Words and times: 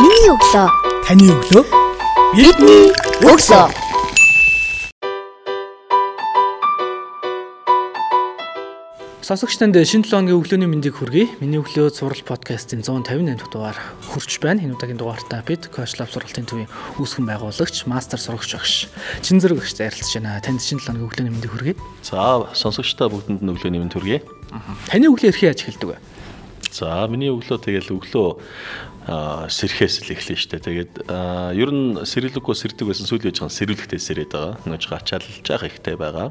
Миний 0.00 0.30
өглөө. 0.32 0.68
Таны 1.04 1.26
өглөө. 1.28 1.60
Бидний 2.32 2.86
өглөө. 3.20 3.66
Сонсогчтанд 9.20 9.76
шинэ 9.76 10.08
7 10.08 10.24
өдрийн 10.24 10.40
өглөөний 10.40 10.70
мэндийг 10.72 10.96
хүргэе. 10.96 11.26
Миний 11.44 11.60
өглөө 11.60 11.92
цуврал 11.92 12.24
подкастын 12.24 12.80
158 12.80 13.44
дахь 13.44 13.52
дугаар 13.52 13.76
хүрч 14.08 14.40
байна. 14.40 14.64
Энэ 14.64 14.80
удаагийн 14.80 14.96
дугаартаа 14.96 15.44
бид 15.44 15.68
Coach 15.68 16.00
Lab 16.00 16.08
сургалтын 16.08 16.48
төвийн 16.48 16.72
үүсгэн 16.96 17.28
байгуулагч, 17.28 17.84
мастер 17.84 18.24
сурагч 18.24 18.56
багш 18.56 18.88
Чин 19.20 19.36
зэрэг 19.36 19.60
багш 19.60 19.76
ярилцж 19.76 20.16
байна. 20.16 20.40
Танд 20.40 20.64
шинэ 20.64 20.80
7 20.80 20.96
өдрийн 20.96 21.28
өглөөний 21.28 21.32
мэндийг 21.36 21.52
хүргэе. 21.52 21.76
За 22.00 22.48
сонсогчдаа 22.56 23.12
бүгдэнд 23.12 23.44
нь 23.44 23.52
өглөөний 23.52 23.84
мэнд 23.84 23.92
хүргэе. 24.00 24.24
Таны 24.88 25.12
өглөө 25.12 25.28
эрхээ 25.28 25.52
яаж 25.52 25.68
эхэлдэг 25.68 25.92
вэ? 25.92 26.00
За 26.70 27.04
миний 27.10 27.28
өглөө 27.34 27.58
тэгэл 27.66 27.98
өглөө 27.98 28.28
сэрхээс 29.10 30.06
л 30.06 30.14
эхлэн 30.14 30.38
штэ. 30.38 30.62
Тэгээд 30.62 30.92
ер 31.10 31.70
нь 31.74 31.98
сэрэлэггүй 31.98 32.54
сэрдэг 32.54 32.86
байсан 32.86 33.10
сүүлийн 33.10 33.34
үеийн 33.34 33.50
сэрүүлэгтэй 33.50 33.98
сэрээд 33.98 34.30
байгаа. 34.30 34.62
Ингэж 34.62 34.82
ачаалж 34.86 35.42
байгаа 35.42 35.66
ихтэй 35.66 35.96
байгаа. 35.98 36.28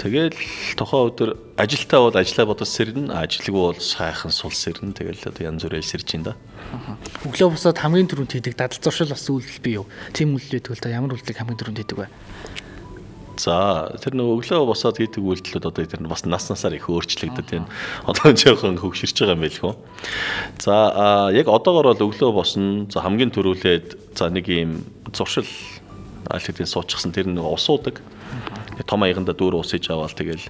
Тэгэл 0.00 0.32
тухайн 0.80 1.12
өдөр 1.12 1.30
ажилтаа 1.60 2.00
бол 2.00 2.16
ажиллаа 2.16 2.46
бодож 2.48 2.72
сэрнэ, 2.72 3.12
ажилгүй 3.12 3.52
бол 3.52 3.76
сайхан 3.76 4.32
сул 4.32 4.54
сэрнэ. 4.54 4.96
Тэгэл 4.96 5.28
одоо 5.28 5.44
янз 5.44 5.66
бүрээр 5.66 5.84
сэрж 5.84 6.08
ин 6.16 6.24
да. 6.24 6.40
Өглөө 7.28 7.52
босоод 7.52 7.76
хамгийн 7.76 8.08
түрүүнд 8.08 8.32
хийдэг 8.32 8.56
дадал 8.56 8.80
зуршил 8.80 9.12
бас 9.12 9.28
үйлдэл 9.28 9.60
бий 9.60 9.76
юу? 9.76 9.84
Тим 10.16 10.32
үйлдэл 10.38 10.64
тэгвэл 10.64 10.80
та 10.80 10.88
ямар 10.88 11.12
үйлдэлийг 11.12 11.36
хамгийн 11.36 11.60
түрүүнд 11.60 11.80
хийдэг 11.84 11.98
вэ? 12.00 12.08
За 13.40 13.88
тэр 14.04 14.18
нөгөө 14.20 14.36
өглөө 14.36 14.68
босоод 14.68 15.00
хийдэг 15.00 15.24
үйлдэлүүд 15.24 15.68
одоо 15.70 15.84
тэр 15.88 16.04
бас 16.04 16.26
нас 16.28 16.50
насаар 16.52 16.76
их 16.76 16.92
өөрчлөгдөд 16.92 17.48
байна. 17.48 17.68
Одоо 18.04 18.36
жоохон 18.36 18.76
хөвгширч 18.76 19.16
байгаа 19.16 19.36
юм 19.38 19.44
байл 19.48 19.56
хөө. 19.56 19.74
За 20.60 20.76
яг 21.32 21.48
одоогор 21.48 21.96
бол 21.96 22.10
өглөө 22.10 22.32
босно. 22.36 22.84
За 22.92 23.00
хамгийн 23.00 23.32
түрүүлээд 23.32 23.96
за 24.12 24.28
нэг 24.28 24.44
юм 24.52 24.84
зуршил 25.08 25.48
аль 26.28 26.44
хэдийн 26.44 26.68
суучихсан 26.68 27.16
тэр 27.16 27.32
нэг 27.32 27.48
усуудаг 27.48 28.04
том 28.86 29.04
аяганда 29.04 29.34
дүүр 29.36 29.60
ус 29.60 29.72
иж 29.76 29.90
аваад 29.90 30.16
тэгэл 30.16 30.44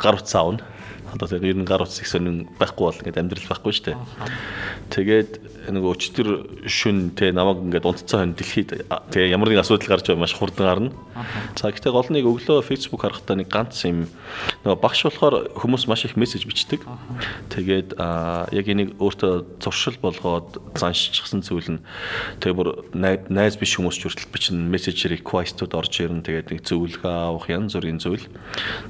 гар 0.00 0.16
утас 0.16 0.34
аавна. 0.36 0.64
Одоо 1.12 1.28
тэр 1.28 1.44
ер 1.52 1.56
нь 1.60 1.68
гар 1.68 1.84
утас 1.84 2.00
их 2.00 2.08
сонин 2.08 2.48
байхгүй 2.58 2.84
бол 2.88 3.00
ингээд 3.00 3.20
амьдрал 3.20 3.48
байхгүй 3.52 3.72
шүү 3.76 3.86
дээ. 3.92 3.98
Тэгээд 4.92 5.30
нэг 5.70 5.84
өчтөр 5.86 6.28
шүн 6.66 7.12
те 7.14 7.30
намайг 7.30 7.62
ингээд 7.62 7.86
унтцсан 7.86 8.18
хон 8.18 8.34
дэлхийд 8.34 8.82
тэгээ 8.88 9.30
ямар 9.30 9.52
нэг 9.52 9.62
асуудал 9.62 9.94
гарч 9.94 10.10
байгаа 10.10 10.22
маш 10.26 10.34
хурдан 10.34 10.66
гарна. 10.66 10.90
За 11.54 11.70
гэхдээ 11.70 11.92
гол 11.92 12.08
нэг 12.10 12.24
өглөө 12.26 12.66
Facebook 12.66 13.06
харахтаа 13.06 13.38
нэг 13.38 13.46
ганц 13.52 13.84
юм 13.86 14.10
нөгөө 14.66 14.78
багш 14.82 15.06
болохоор 15.06 15.54
хүмүүс 15.54 15.86
маш 15.86 16.04
их 16.08 16.18
мессеж 16.18 16.48
бичдэг. 16.48 16.82
Тэгээд 17.54 17.94
яг 17.94 18.66
энийг 18.66 18.98
өөртөө 18.98 19.62
зуршил 19.62 19.98
болгоод 20.02 20.58
заншчихсан 20.74 21.46
зүйл 21.46 21.78
нь 21.78 21.84
тэгээ 22.42 22.56
бүр 22.56 22.68
найз 22.94 23.54
биш 23.60 23.78
хүмүүс 23.78 24.00
ч 24.00 24.10
хүртэл 24.10 24.32
бичнэ 24.34 24.66
мессеж 24.72 24.98
request-ууд 25.06 25.76
орж 25.78 25.94
ирнэ. 26.02 26.26
Тэгээд 26.26 26.50
нэг 26.50 26.60
зөвлөгөө 26.66 27.14
авах 27.30 27.46
янз 27.52 27.76
бүрийн 27.76 28.00
зүйл. 28.02 28.26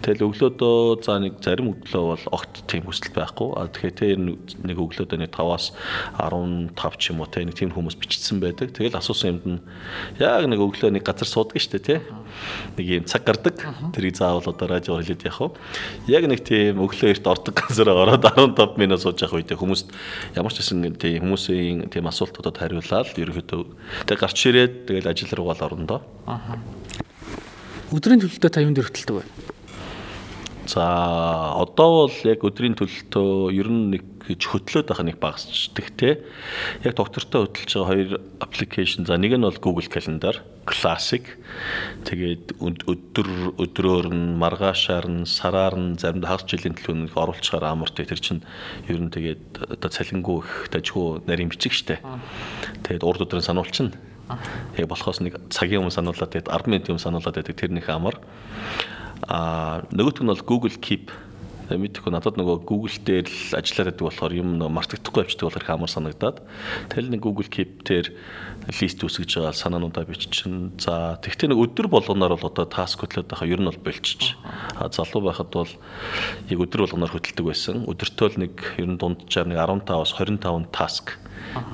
Тэгэл 0.00 0.30
өглөөдөө 0.30 1.04
за 1.04 1.18
нэг 1.20 1.42
зарим 1.44 1.74
өглөө 1.74 2.04
бол 2.16 2.24
огт 2.32 2.64
тийм 2.70 2.86
хүсэл 2.86 3.12
байхгүй. 3.12 3.48
А 3.58 3.68
тэгэхээр 3.68 3.98
тэр 3.98 4.16
нэг 4.22 4.76
өглөөдөө 4.78 5.18
нэг 5.20 5.34
5-аас 5.34 5.74
10 6.20 6.61
5 6.70 7.02
ч 7.02 7.10
юм 7.10 7.24
уу 7.24 7.26
те 7.26 7.42
нэг 7.42 7.58
тийм 7.58 7.74
хүмүүс 7.74 7.98
бичсэн 7.98 8.38
байдаг. 8.38 8.70
Тэгэл 8.70 8.94
асуусан 8.94 9.42
юмд 9.42 9.46
нь 9.46 9.60
яг 10.22 10.46
нэг 10.46 10.62
өглөө 10.62 10.94
нэг 10.94 11.02
газар 11.02 11.26
суудаг 11.26 11.58
дээ 11.58 11.82
те. 11.82 11.96
Нэг 12.78 12.86
юм 12.86 13.04
цаг 13.10 13.26
гардаг. 13.26 13.58
Тэрийг 13.90 14.14
заавал 14.14 14.46
одоо 14.46 14.66
радио 14.70 14.94
хэлээд 15.02 15.26
явах. 15.26 15.58
Яг 16.06 16.24
нэг 16.30 16.46
тийм 16.46 16.78
өглөө 16.78 17.10
эрт 17.16 17.26
ордог 17.26 17.54
газар 17.66 17.90
ороод 17.90 18.22
15 18.22 18.78
минут 18.78 19.02
сууж 19.02 19.18
явах 19.18 19.42
үедээ 19.42 19.58
хүмүүст 19.58 19.90
ямар 20.38 20.52
ч 20.54 20.62
гэсэн 20.62 20.94
тийм 20.94 21.26
хүмүүсийн 21.26 21.90
тийм 21.90 22.06
асуултуудад 22.06 22.56
хариулаад 22.60 23.12
ерөөхдөө 23.18 24.06
тэг 24.06 24.18
гарч 24.22 24.38
ирээд 24.46 24.86
тэгэл 24.86 25.10
ажил 25.10 25.34
руу 25.34 25.50
гал 25.50 25.66
орно 25.66 25.86
доо. 25.86 26.00
Өдрийн 27.92 28.24
та 28.24 28.64
юунд 28.64 28.80
өртөлдөг 28.80 29.20
вэ? 29.20 29.51
За 30.66 31.54
одоо 31.58 32.06
бол 32.06 32.16
яг 32.22 32.44
өдрийн 32.46 32.78
төлөлтөө 32.78 33.50
ер 33.50 33.68
нь 33.68 33.90
нэг 33.98 34.04
гэж 34.22 34.46
хөтлөөд 34.46 34.86
байгаа 34.86 35.06
нэг 35.10 35.18
багасчдаг 35.18 35.86
те. 35.98 36.22
Яг 36.86 36.94
доктортой 36.94 37.50
хөтлөж 37.50 37.70
байгаа 37.74 37.90
хоёр 37.90 38.10
аппликейшн. 38.38 39.06
За 39.06 39.18
нэг 39.18 39.34
нь 39.34 39.42
бол 39.42 39.58
Google 39.58 39.90
Calendar 39.90 40.38
Classic. 40.62 41.26
Тэгээд 42.06 42.62
өдөр 42.62 43.58
өдрөөр 43.58 44.06
нь 44.14 44.38
маргаашаар 44.38 45.10
нь 45.10 45.26
сараар 45.26 45.74
нь 45.74 45.98
заримдаа 45.98 46.38
хагас 46.38 46.46
жилийн 46.46 46.78
төлөө 46.78 47.10
нэг 47.10 47.18
оруулчихаар 47.18 47.66
амартай 47.66 48.06
тэр 48.06 48.22
чинь 48.22 48.46
ер 48.86 49.02
нь 49.02 49.10
тэгээд 49.10 49.66
одоо 49.66 49.90
цалингүй 49.90 50.46
их 50.46 50.70
дажгүй 50.70 51.26
нарийн 51.26 51.50
бичиг 51.50 51.74
штэ. 51.74 51.98
Тэгээд 52.86 53.02
урд 53.02 53.26
өдрийн 53.26 53.42
сануулчихна. 53.42 53.98
Яг 54.78 54.86
болохоос 54.86 55.18
нэг 55.18 55.50
цагийн 55.50 55.82
өмнө 55.82 55.98
сануулаад 55.98 56.30
тэгээд 56.30 56.46
10 56.46 56.70
минутын 56.70 56.94
өмнө 56.94 57.06
сануулаад 57.10 57.36
байдаг 57.42 57.58
тэр 57.58 57.74
нэг 57.74 57.90
амар. 57.90 58.22
Аа 59.28 59.86
нөгөөх 59.92 60.22
нь 60.22 60.30
бол 60.30 60.42
Google 60.42 60.78
Keep 60.78 61.10
мэдээгүй 61.70 62.12
надад 62.12 62.36
нөгөө 62.36 62.66
Google 62.66 62.98
дээр 63.06 63.28
л 63.28 63.56
ажиллаад 63.56 63.94
байдаг 63.94 64.04
болохоор 64.04 64.32
юм 64.34 64.48
нөгөө 64.58 64.76
мартагдахгүй 64.76 65.22
явчихдаг 65.24 65.46
болохоор 65.46 65.64
их 65.64 65.72
амар 65.72 65.92
санагдаад 65.92 66.36
тэгэл 66.90 67.12
нэг 67.12 67.20
Google 67.22 67.48
Keep 67.48 67.86
дээр 67.86 68.06
лист 68.80 69.00
үсгэж 69.00 69.30
байгаа 69.38 69.54
санаануудаа 69.56 70.04
биччихэн. 70.04 70.76
За 70.78 71.16
тэгтээ 71.22 71.54
нэг 71.54 71.62
өдөр 71.62 71.86
болгоноор 71.88 72.36
бол 72.36 72.50
одоо 72.50 72.66
таск 72.66 73.06
хөтлөд 73.06 73.30
байхаа 73.30 73.48
ер 73.48 73.60
нь 73.62 73.68
бол 73.70 73.80
болчих. 73.80 74.36
А 74.76 74.90
залуу 74.90 75.22
байхад 75.26 75.50
бол 75.54 75.70
яг 76.50 76.58
өдөр 76.58 76.86
болгоноор 76.86 77.12
хөтэлдэг 77.14 77.46
байсан. 77.46 77.86
Өдөртөө 77.88 78.28
л 78.36 78.40
нэг 78.46 78.54
ер 78.78 78.88
нь 78.90 78.98
дунджаар 78.98 79.48
нэг 79.48 79.58
15-аас 79.58 80.12
25 80.18 80.70
таск 80.70 81.18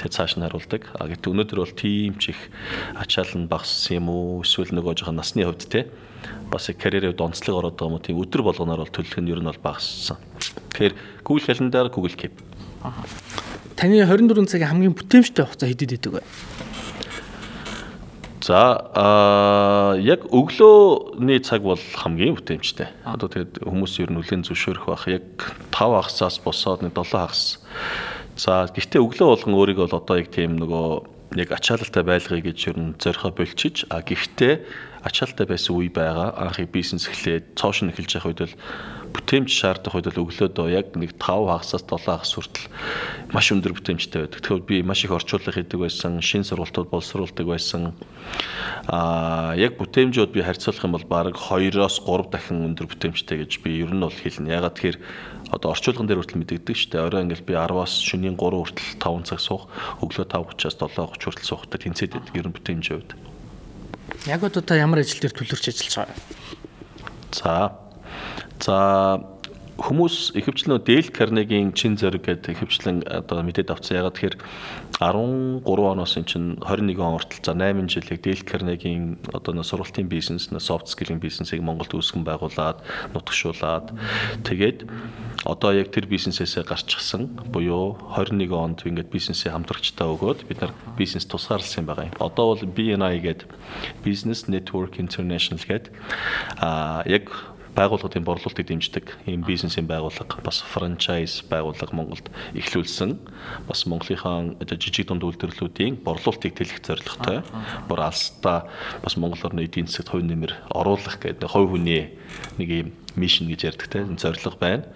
тэг 0.00 0.10
цааш 0.12 0.36
нь 0.36 0.44
харуулдаг. 0.44 0.82
А 0.96 1.08
гэт 1.08 1.28
өнөөдөр 1.28 1.58
бол 1.60 1.74
тийм 1.76 2.16
ч 2.16 2.32
их 2.32 2.40
ачаал 2.96 3.36
нь 3.36 3.50
багассан 3.50 4.00
юм 4.00 4.08
уу? 4.08 4.42
Эсвэл 4.42 4.72
нөгөө 4.72 4.96
жоохон 4.96 5.20
насны 5.20 5.44
хувьд 5.44 5.68
те 5.68 5.92
бас 6.50 6.70
карьерээ 6.72 7.16
онцлог 7.18 7.56
ороод 7.60 7.76
байгаа 7.76 7.96
юм? 7.96 8.02
Тийм 8.02 8.20
өдөр 8.20 8.42
болгоноор 8.42 8.84
бол 8.84 8.94
төлөх 8.94 9.18
нь 9.20 9.30
ер 9.30 9.40
нь 9.40 9.50
бол 9.50 9.62
багассан. 9.62 10.16
Тэгэхээр 10.72 10.94
Google 11.24 11.44
Calendar, 11.44 11.84
Google 11.92 12.16
Keep. 12.16 12.34
Таны 13.76 14.02
24 14.02 14.46
цагийн 14.46 14.70
хамгийн 14.70 14.94
бүтээмжтэй 14.96 15.44
хугацаа 15.44 15.68
хэдэд 15.68 15.96
идэг 15.98 16.12
вэ? 16.18 16.22
За 18.48 18.90
а 18.96 19.94
яг 20.00 20.24
өглөөний 20.32 21.42
цаг 21.44 21.62
бол 21.62 21.76
хамгийн 21.76 22.38
бүтээмжтэй. 22.38 22.88
Одоо 23.04 23.28
тэгээд 23.28 23.60
хүмүүс 23.66 24.00
ер 24.00 24.08
нь 24.08 24.18
хүлэн 24.18 24.46
зөвшөөрөх 24.48 24.86
байх. 24.88 25.04
Яг 25.10 25.26
5 25.68 26.00
хагасаас 26.00 26.40
босоод 26.40 26.80
нэг 26.80 26.96
7 26.96 27.12
хагас. 27.12 27.60
За 28.40 28.70
гэхдээ 28.72 29.04
өглөө 29.04 29.28
болгон 29.36 29.52
өөрийгөө 29.52 29.84
бол 29.90 30.00
одоо 30.00 30.16
яг 30.22 30.32
тийм 30.32 30.56
нөгөө 30.56 31.36
яг 31.36 31.52
ачаалттай 31.52 32.02
байлгыг 32.06 32.48
гэж 32.48 32.58
ер 32.72 32.76
нь 32.80 32.96
зорихоо 32.96 33.36
болчиж 33.36 33.84
а 33.92 34.00
гэхдээ 34.00 34.54
ачаалттай 35.02 35.46
байсан 35.46 35.76
үе 35.76 35.90
байгаа. 35.90 36.34
Анхыг 36.34 36.70
бизнес 36.72 37.06
эхлээд 37.06 37.54
цоош 37.54 37.82
нь 37.82 37.90
эхэлж 37.92 38.18
явах 38.18 38.28
үед 38.30 38.40
бол 38.42 38.56
бүтээмж 39.14 39.48
шаардах 39.48 39.96
үед 39.96 40.08
бол 40.12 40.28
өглөөдөө 40.28 40.66
яг 40.68 40.92
нэг 40.96 41.16
5 41.16 41.48
хагасаас 41.48 41.84
7 41.86 42.04
хагас 42.04 42.32
хүртэл 42.36 42.66
маш 43.32 43.46
өндөр 43.52 43.72
бүтээмжтэй 43.76 44.20
байдаг. 44.24 44.40
Тэгэхээр 44.44 44.68
би 44.68 44.76
маш 44.84 45.04
их 45.04 45.12
орчуулга 45.14 45.52
хийдэг 45.52 45.80
байсан, 45.80 46.20
шин 46.20 46.44
сургалтууд 46.44 46.92
боловсруулдаг 46.92 47.46
байсан. 47.48 47.96
Аа 48.88 49.56
яг 49.56 49.80
бүтээмжүүд 49.80 50.32
би 50.32 50.44
харьцуулах 50.44 50.84
юм 50.84 50.92
бол 50.96 51.06
баг 51.08 51.36
2-оос 51.36 52.04
3 52.04 52.28
дахин 52.28 52.68
өндөр 52.68 52.86
бүтээмжтэй 52.92 53.44
гэж 53.44 53.52
би 53.64 53.80
ер 53.80 53.92
нь 53.96 54.04
бол 54.04 54.12
хэлнэ. 54.12 54.52
Ягаад 54.52 54.76
тэгэхээр 54.76 54.98
одоо 55.56 55.72
орчуулган 55.72 56.06
дээр 56.08 56.20
хүртэл 56.20 56.40
мэдэгдэг 56.44 56.76
шүү 56.76 56.90
дээ. 56.92 57.06
Орой 57.08 57.24
ингээл 57.24 57.48
би 57.48 57.54
10-аас 57.56 57.92
шөнийн 58.04 58.36
3 58.36 58.60
хүртэл 58.60 58.88
5 59.00 59.28
цаг 59.28 59.40
суух, 59.40 59.68
өглөө 60.04 60.28
5:30-аас 60.28 60.76
7:30 60.76 61.24
хүртэл 61.24 61.48
суухтай 61.48 61.80
тэнцээд 61.80 62.12
байдаг 62.12 62.36
ер 62.36 62.46
нь 62.48 62.56
бүтээмжийн 62.56 62.96
хувьд. 63.00 63.37
Яг 64.26 64.42
одоо 64.42 64.62
та 64.62 64.74
ямар 64.76 65.00
ажил 65.04 65.20
дээр 65.20 65.34
төлөрч 65.36 65.68
ажиллаж 65.70 65.94
байгаа? 65.94 66.16
За. 67.30 67.54
За 68.58 68.78
хүмүүс 69.78 70.34
ихэвчлэн 70.34 70.82
Дэл 70.82 71.14
Карнегийн 71.14 71.70
чин 71.70 71.94
зэрэг 71.94 72.26
гэдэг 72.26 72.50
ихэвчлэн 72.58 73.06
одоо 73.06 73.46
мэдээд 73.46 73.70
авсан. 73.70 74.02
Ягаад 74.02 74.18
тэгэхээр 74.18 74.36
13 74.98 75.62
оноос 75.62 76.18
эн 76.18 76.26
чинь 76.26 76.58
21 76.58 76.98
он 76.98 77.14
хүртэл 77.22 77.46
за 77.46 77.54
8 77.54 77.86
жилийг 77.86 78.18
Дэл 78.18 78.42
Карнегийн 78.42 79.22
одоо 79.30 79.54
нэ 79.54 79.62
сургалтын 79.62 80.10
бизнес, 80.10 80.50
софт 80.50 80.90
скиллийн 80.90 81.22
бизнесийг 81.22 81.62
Монголд 81.62 81.94
үүсгэн 81.94 82.26
байгуулад, 82.26 82.82
нутагшуулад 83.14 83.94
тэгээд 84.42 84.82
одоо 85.44 85.72
яг 85.72 85.94
тэр 85.94 86.06
бизнесээсээ 86.10 86.64
гарчихсан 86.66 87.38
буюу 87.46 87.94
21 88.16 88.50
онд 88.50 88.82
ингээд 88.82 89.12
бизнесээ 89.12 89.54
хамтрагчтай 89.54 90.08
өгөөд 90.10 90.48
бид 90.50 90.58
нар 90.62 90.72
бизнес 90.98 91.26
тусгаарлсан 91.30 91.86
байгаа 91.86 92.10
юм. 92.10 92.18
Одоо 92.18 92.54
бол 92.54 92.62
BNI 92.66 93.22
гэдэг 93.22 93.48
Business 94.02 94.50
Network 94.50 94.98
International 94.98 95.62
гэдэг 95.62 95.94
а 96.58 97.02
яг 97.06 97.30
байгууллагын 97.78 98.26
борлуулалтыг 98.26 98.66
дэмждэг 98.66 99.06
ийм 99.30 99.46
бизнесийн 99.46 99.86
байгууллага 99.86 100.42
бас 100.42 100.58
франчайз 100.66 101.46
байгууллага 101.46 101.94
Монголд 101.94 102.26
эхлүүлсэн. 102.58 103.14
Бас 103.70 103.86
Монголынхаа 103.86 104.58
жижиг 104.66 105.06
дунд 105.06 105.22
үйлдвэрлэлүүдийн 105.22 106.02
борлуулалтыг 106.02 106.58
тэлэх 106.58 106.82
зорилготой. 106.82 107.46
Бүр 107.86 108.00
алстаа 108.02 108.66
бас 109.04 109.14
Монгол 109.14 109.46
орны 109.46 109.70
эдийн 109.70 109.86
засагт 109.86 110.10
хувь 110.10 110.26
нэмэр 110.26 110.74
оруулах 110.74 111.22
гэдэг 111.22 111.46
хувь 111.46 111.78
хүний 111.78 112.18
нэг 112.58 112.68
ийм 112.68 112.88
мишн 113.18 113.50
гэж 113.50 113.60
ярьдаг 113.68 113.88
те 113.90 114.06
зорилго 114.06 114.56
байна. 114.58 114.86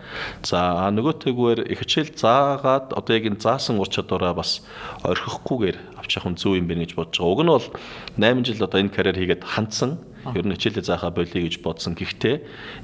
За 0.43 0.89
нөгөөтэйгүүр 0.95 1.67
их 1.69 1.83
хичээл 1.83 2.15
заагаад 2.15 2.95
одоо 2.95 3.13
яг 3.13 3.27
энэ 3.27 3.43
заасан 3.43 3.83
ур 3.83 3.91
чадвараа 3.91 4.33
бас 4.39 4.63
орхихгүйгээр 5.03 5.99
авч 5.99 6.17
явах 6.17 6.31
нь 6.33 6.41
зөв 6.41 6.57
юм 6.57 6.71
байна 6.71 6.87
гэж 6.87 6.95
бодож 6.95 7.19
байгаа. 7.19 7.35
Уг 7.35 7.43
нь 7.43 7.53
бол 7.53 7.69
8 8.17 8.47
жил 8.47 8.65
одоо 8.65 8.79
энэ 8.81 8.95
карьер 8.95 9.19
хийгээд 9.19 9.43
хандсан 9.43 9.99
Ер 10.23 10.47
нь 10.47 10.55
хичээлээ 10.55 10.87
заахаа 10.87 11.11
болиё 11.11 11.43
гэж 11.51 11.59
бодсон. 11.67 11.99
Гэхдээ 11.99 12.37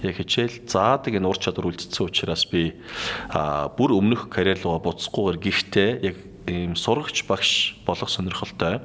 яг 0.02 0.14
хичээл 0.18 0.66
заадаг 0.66 1.14
энэ 1.14 1.30
ур 1.30 1.38
чадвар 1.38 1.70
үлдсэн 1.70 2.10
учраас 2.10 2.42
би 2.50 2.74
бүр 3.30 3.94
өмнөх 3.94 4.26
карьер 4.26 4.58
руугаа 4.58 4.82
буцахгүйгээр 4.90 5.38
гэхдээ 5.38 5.90
яг 6.02 6.16
ийм 6.48 6.74
сурагч 6.74 7.28
багш 7.28 7.76
болох 7.84 8.08
сонирхолтой. 8.08 8.80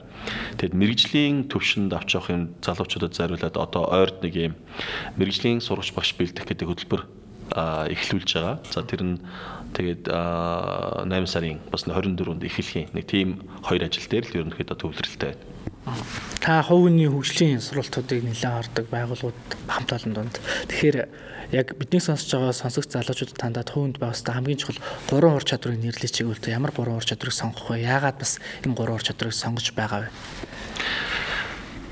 Тэгэд 0.59 0.75
мэрэгжлийн 0.75 1.47
төвшөнд 1.47 1.95
авч 1.95 2.19
явах 2.19 2.29
юм 2.29 2.43
залуучуудад 2.59 3.15
зориулаад 3.15 3.55
одоо 3.57 3.83
ойрд 3.87 4.21
нэг 4.21 4.35
ийм 4.35 4.53
мэрэгжлийн 5.17 5.63
сурагч 5.63 5.95
багш 5.95 6.13
бэлдэх 6.19 6.43
гэдэг 6.43 6.67
хөтөлбөр 6.67 7.01
эхлүүлж 7.55 8.29
байгаа. 8.35 8.57
За 8.71 8.83
тэр 8.83 9.01
нь 9.03 9.15
тэгээд 9.73 10.11
8 10.11 11.07
сарын 11.27 11.59
бас 11.71 11.87
24-нд 11.87 12.43
эхлэх 12.43 12.93
нэг 12.93 13.05
тийм 13.07 13.43
хоёр 13.63 13.87
ажил 13.87 14.07
дээр 14.07 14.25
л 14.27 14.37
ерөнхийдөө 14.43 14.77
төвлөрөлтэй 14.77 15.31
байна. 15.33 15.52
Та 16.39 16.63
хувийн 16.63 17.11
хөгжлийн 17.11 17.59
сургалтуудыг 17.59 18.23
нэлээд 18.23 18.59
ордог 18.67 18.85
байгууллагууд 18.87 19.39
хамт 19.67 19.91
олон 19.91 20.13
донд. 20.15 20.35
Тэгэхээр 20.71 20.97
яг 21.51 21.75
бидний 21.75 21.99
сонсож 21.99 22.31
байгаа 22.31 22.55
сонсогч 22.55 22.91
залуучуудад 22.91 23.39
тандаад 23.39 23.69
хувинд 23.71 23.99
байгаас 23.99 24.23
хамгийн 24.23 24.59
чухал 24.59 24.79
гурван 25.07 25.39
ур 25.39 25.43
чадварыг 25.43 25.79
нэрлэж 25.79 26.11
чиглэл 26.11 26.51
ямар 26.51 26.71
гурван 26.71 26.99
ур 26.99 27.07
чадварыг 27.07 27.35
сонгох 27.35 27.71
вэ? 27.71 27.83
Яагаад 27.83 28.19
бас 28.19 28.39
энэ 28.63 28.75
гурван 28.75 28.99
ур 28.99 29.03
чадварыг 29.03 29.35
сонгож 29.35 29.71
байгаа 29.75 30.07
вэ? 30.07 30.09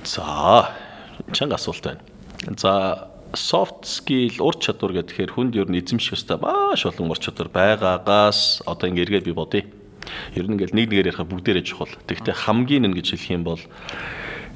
За, 0.03 0.71
чанга 1.31 1.55
асуулт 1.55 1.83
байна. 1.83 2.01
За, 2.57 3.11
soft 3.35 3.87
skill 3.87 4.39
ур 4.43 4.55
чадвар 4.59 4.91
гэхээр 4.99 5.31
хүнд 5.31 5.55
ер 5.55 5.67
нь 5.71 5.79
эзэмших 5.79 6.19
ёстой 6.19 6.39
маш 6.39 6.83
олон 6.83 7.11
ур 7.11 7.19
чадвар 7.19 7.47
байгаагаас 7.47 8.63
одоо 8.67 8.87
ингэ 8.91 9.03
эргээд 9.07 9.27
би 9.27 9.35
бодъё 9.35 9.63
Ер 10.35 10.45
нь 10.47 10.55
ингээл 10.55 10.75
нэг 10.75 10.89
нэгээр 10.89 11.09
ярих 11.11 11.21
бүгдээрээ 11.23 11.65
чухал. 11.65 11.93
Тэгэхдээ 12.07 12.35
хамгийн 12.35 12.83
нэг 12.87 12.99
гэж 12.99 13.07
хэлэх 13.15 13.31
юм 13.35 13.43
бол 13.47 13.61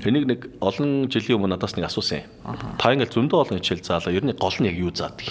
энийг 0.03 0.25
нэг 0.27 0.39
олон 0.59 1.07
жилийн 1.07 1.39
өмнө 1.39 1.55
надаас 1.55 1.75
нэг 1.75 1.87
асуусан 1.87 2.23
юм. 2.23 2.29
Та 2.77 2.93
ингээл 2.93 3.15
зөндөө 3.15 3.39
олон 3.41 3.59
хичээл 3.59 3.83
заалаа. 3.85 4.13
Ер 4.13 4.25
нь 4.25 4.35
гол 4.35 4.57
нь 4.59 4.69
яг 4.69 4.77
юу 4.77 4.91
заадаг? 4.91 5.27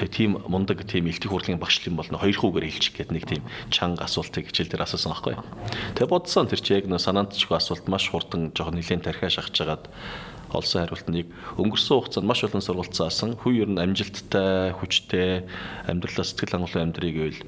Тэгээ 0.00 0.16
тийм 0.16 0.32
мундаг 0.48 0.80
тийм 0.88 1.12
илтгэх 1.12 1.28
хурлын 1.28 1.60
багш 1.60 1.84
юм 1.84 2.00
бол 2.00 2.08
хоёр 2.08 2.32
хүүгээр 2.32 2.66
хэлчих 2.72 2.96
гээд 2.96 3.10
нэг 3.12 3.24
тийм 3.28 3.42
чанга 3.68 4.08
асуултыг 4.08 4.48
хичээл 4.48 4.72
дээр 4.72 4.88
асуусан 4.88 5.12
байхгүй. 5.12 5.36
Тэгээ 5.92 6.08
бодсон 6.08 6.48
тэр 6.48 6.60
чи 6.64 6.72
яг 6.72 6.88
нөө 6.88 7.04
санаанд 7.04 7.36
чихгүй 7.36 7.60
асуулт 7.60 7.84
маш 7.84 8.08
хурдан 8.08 8.48
жоохон 8.56 8.80
нэлээд 8.80 9.04
тархиа 9.04 9.28
шахаж 9.28 9.52
жагаад 9.52 9.84
олсон 10.56 10.88
хариултыг 10.88 11.28
өнгөрсөн 11.60 11.94
хугацаанд 12.00 12.26
маш 12.26 12.40
олон 12.48 12.64
сургалт 12.64 12.94
заасан. 12.96 13.36
Хүү 13.38 13.52
ер 13.60 13.70
нь 13.70 13.82
амжилттай, 13.82 14.72
хүчтэй, 14.74 15.46
амьдралаа 15.86 16.26
сэтгэл 16.26 16.54
хангалуун 16.64 16.84
амьдрыг 16.90 17.14
гэвэл 17.14 17.40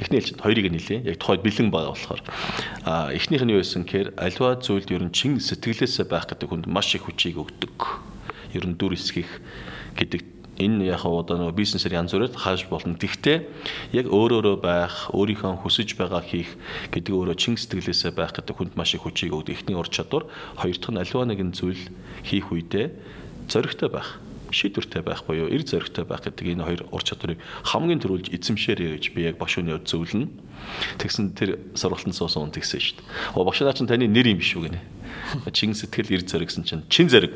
эхний 0.00 0.20
ээлжинд 0.20 0.42
хоёрыг 0.42 0.66
нэлээ. 0.70 1.08
Яг 1.08 1.16
тухайд 1.20 1.42
бэлэн 1.42 1.70
байгаа 1.72 1.92
болохоор 1.94 2.22
а 2.84 3.12
эхнийх 3.12 3.42
нь 3.44 3.52
юу 3.52 3.60
байсан 3.60 3.84
гэхээр 3.84 4.16
альва 4.16 4.56
зүйлд 4.60 4.90
ер 4.92 5.02
нь 5.04 5.14
чин 5.14 5.40
сэтгэлээсээ 5.40 6.06
байх 6.08 6.28
гэдэг 6.28 6.48
хүнд 6.48 6.66
маш 6.68 6.94
их 6.94 7.08
хүчийг 7.08 7.40
өгдөг. 7.40 7.76
Ер 8.52 8.64
нь 8.68 8.76
дүр 8.76 8.94
эсгих 8.94 9.40
гэдэг 9.96 10.36
энэ 10.56 10.88
яг 10.88 11.04
одоо 11.04 11.36
нөгөө 11.36 11.56
бизнесээр 11.56 12.00
янз 12.00 12.16
бүрээр 12.16 12.36
хааж 12.36 12.64
болно. 12.72 12.96
Тэгвэл 12.96 13.44
яг 13.92 14.06
өөрөөрөө 14.08 14.56
байх, 14.60 15.12
өөрийнхөө 15.12 15.60
хүсэж 15.60 16.00
байгаа 16.00 16.24
хийх 16.24 16.56
гэдэг 16.92 17.12
өөрөө 17.12 17.36
чин 17.36 17.60
сэтгэлээсээ 17.60 18.12
байх 18.16 18.32
гэдэг 18.32 18.56
хүнд 18.56 18.72
маш 18.76 18.96
их 18.96 19.04
хүчийг 19.04 19.36
өгдөг. 19.36 19.52
Эхний 19.52 19.76
ур 19.76 19.88
чадвар, 19.88 20.24
хоёр 20.56 20.76
дахь 20.80 20.92
нь 20.92 21.00
альва 21.00 21.24
нэгэн 21.28 21.52
зүйл 21.52 21.82
хийх 22.24 22.48
үедээ 22.52 22.88
зоригтой 23.52 23.90
байх 23.92 24.16
шийдвэртэй 24.50 25.02
байх 25.02 25.24
буюу 25.26 25.48
эр 25.50 25.62
зоригтой 25.62 26.04
байх 26.04 26.22
гэдэг 26.24 26.56
энэ 26.56 26.64
хоёр 26.64 26.82
ур 26.90 27.02
чадварыг 27.02 27.38
хамгийн 27.66 28.00
түрүүлж 28.02 28.32
эзэмшээрэй 28.34 28.98
гэж 28.98 29.04
би 29.14 29.26
яг 29.26 29.36
багш 29.38 29.58
өний 29.58 29.78
зөвлөнө. 29.78 30.30
Тэгсэн 30.98 31.34
тэр 31.34 31.58
сургалтанд 31.74 32.16
суусан 32.16 32.48
хүн 32.48 32.54
тэгсэн 32.54 32.80
шүү 32.80 32.96
дээ. 33.00 33.06
Оо 33.38 33.44
багш 33.46 33.60
наа 33.62 33.74
чинь 33.74 33.90
таны 33.90 34.06
нэр 34.06 34.32
юм 34.32 34.38
биш 34.38 34.54
үү 34.56 34.70
гинэ. 34.70 34.80
Чин 35.50 35.74
сэтгэл 35.74 36.14
эр 36.16 36.22
зориг 36.26 36.48
гэсэн 36.50 36.64
чинь 36.64 36.84
чин 36.90 37.08
зориг. 37.10 37.34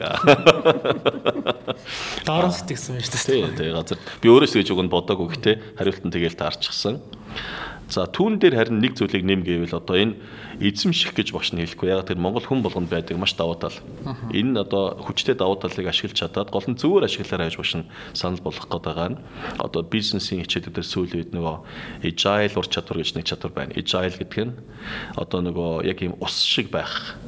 Сэтгэсэн 2.54 2.98
юм 2.98 3.04
шүү 3.04 3.14
дээ. 3.14 3.54
Тий, 3.54 3.56
тий 3.56 3.70
газар 3.74 3.98
би 4.22 4.26
өөрөөс 4.30 4.54
тэгж 4.54 4.70
өгөн 4.74 4.90
бодоагүй 4.90 5.26
гэхдээ 5.34 5.56
хариултан 5.78 6.10
тэгээл 6.14 6.38
таарчихсан. 6.38 7.02
За 7.90 8.06
түүн 8.06 8.38
дээр 8.38 8.54
харин 8.54 8.78
нэг 8.78 8.94
зүйлийг 8.94 9.26
нэм 9.26 9.42
гэвэл 9.42 9.74
одоо 9.74 9.98
энэ 9.98 10.14
эзэмших 10.62 11.10
гэж 11.10 11.34
багш 11.34 11.50
нь 11.50 11.58
хэлэхгүй. 11.58 11.90
Яг 11.90 12.06
тэр 12.06 12.22
Монгол 12.22 12.46
хүн 12.46 12.62
болгонд 12.62 12.86
байдаг 12.86 13.18
маш 13.18 13.34
давуу 13.34 13.58
тал. 13.58 13.74
Энэ 14.30 14.62
одоо 14.62 14.94
хүчтэй 14.94 15.34
давуу 15.34 15.58
талыг 15.58 15.90
ашиглаж 15.90 16.14
чадаад 16.14 16.54
гол 16.54 16.70
нь 16.70 16.78
зөвөр 16.78 17.10
ашиглаарай 17.10 17.50
гэж 17.50 17.58
багш 17.58 17.74
нь 17.82 17.90
санал 18.14 18.38
болгох 18.46 18.70
гээд 18.70 18.86
байгаа 18.86 19.08
нь 19.10 19.18
одоо 19.58 19.82
бизнесийн 19.82 20.46
хичээлүүдээр 20.46 20.86
сүүлийн 20.86 21.18
үед 21.18 21.34
нөгөө 21.34 21.56
agile 22.06 22.54
ур 22.62 22.68
чадвар 22.70 23.02
гэж 23.02 23.10
нэг 23.18 23.26
чадвар 23.26 23.52
байна. 23.58 23.74
Agile 23.74 24.14
гэдэг 24.22 24.38
нь 24.46 24.54
одоо 25.18 25.40
нөгөө 25.50 25.90
яг 25.90 25.98
ийм 25.98 26.14
ус 26.22 26.46
шиг 26.46 26.70
байх. 26.70 27.18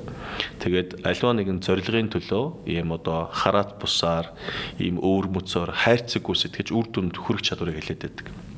Тэгээд 0.62 1.02
альва 1.02 1.34
нэгэн 1.34 1.58
зорилгын 1.58 2.14
төлөө 2.14 2.70
ийм 2.70 2.94
одоо 2.94 3.34
хараат 3.34 3.82
бусаар 3.82 4.30
ийм 4.78 5.02
өвөр 5.02 5.26
мөцөөр 5.26 5.74
хайрцаггүй 5.74 6.38
сэтгэж 6.38 6.70
үр 6.70 6.86
дүнд 6.86 7.18
хүрэх 7.18 7.42
чадварыг 7.42 7.82
хэлээд 7.82 8.06
байдаг 8.06 8.51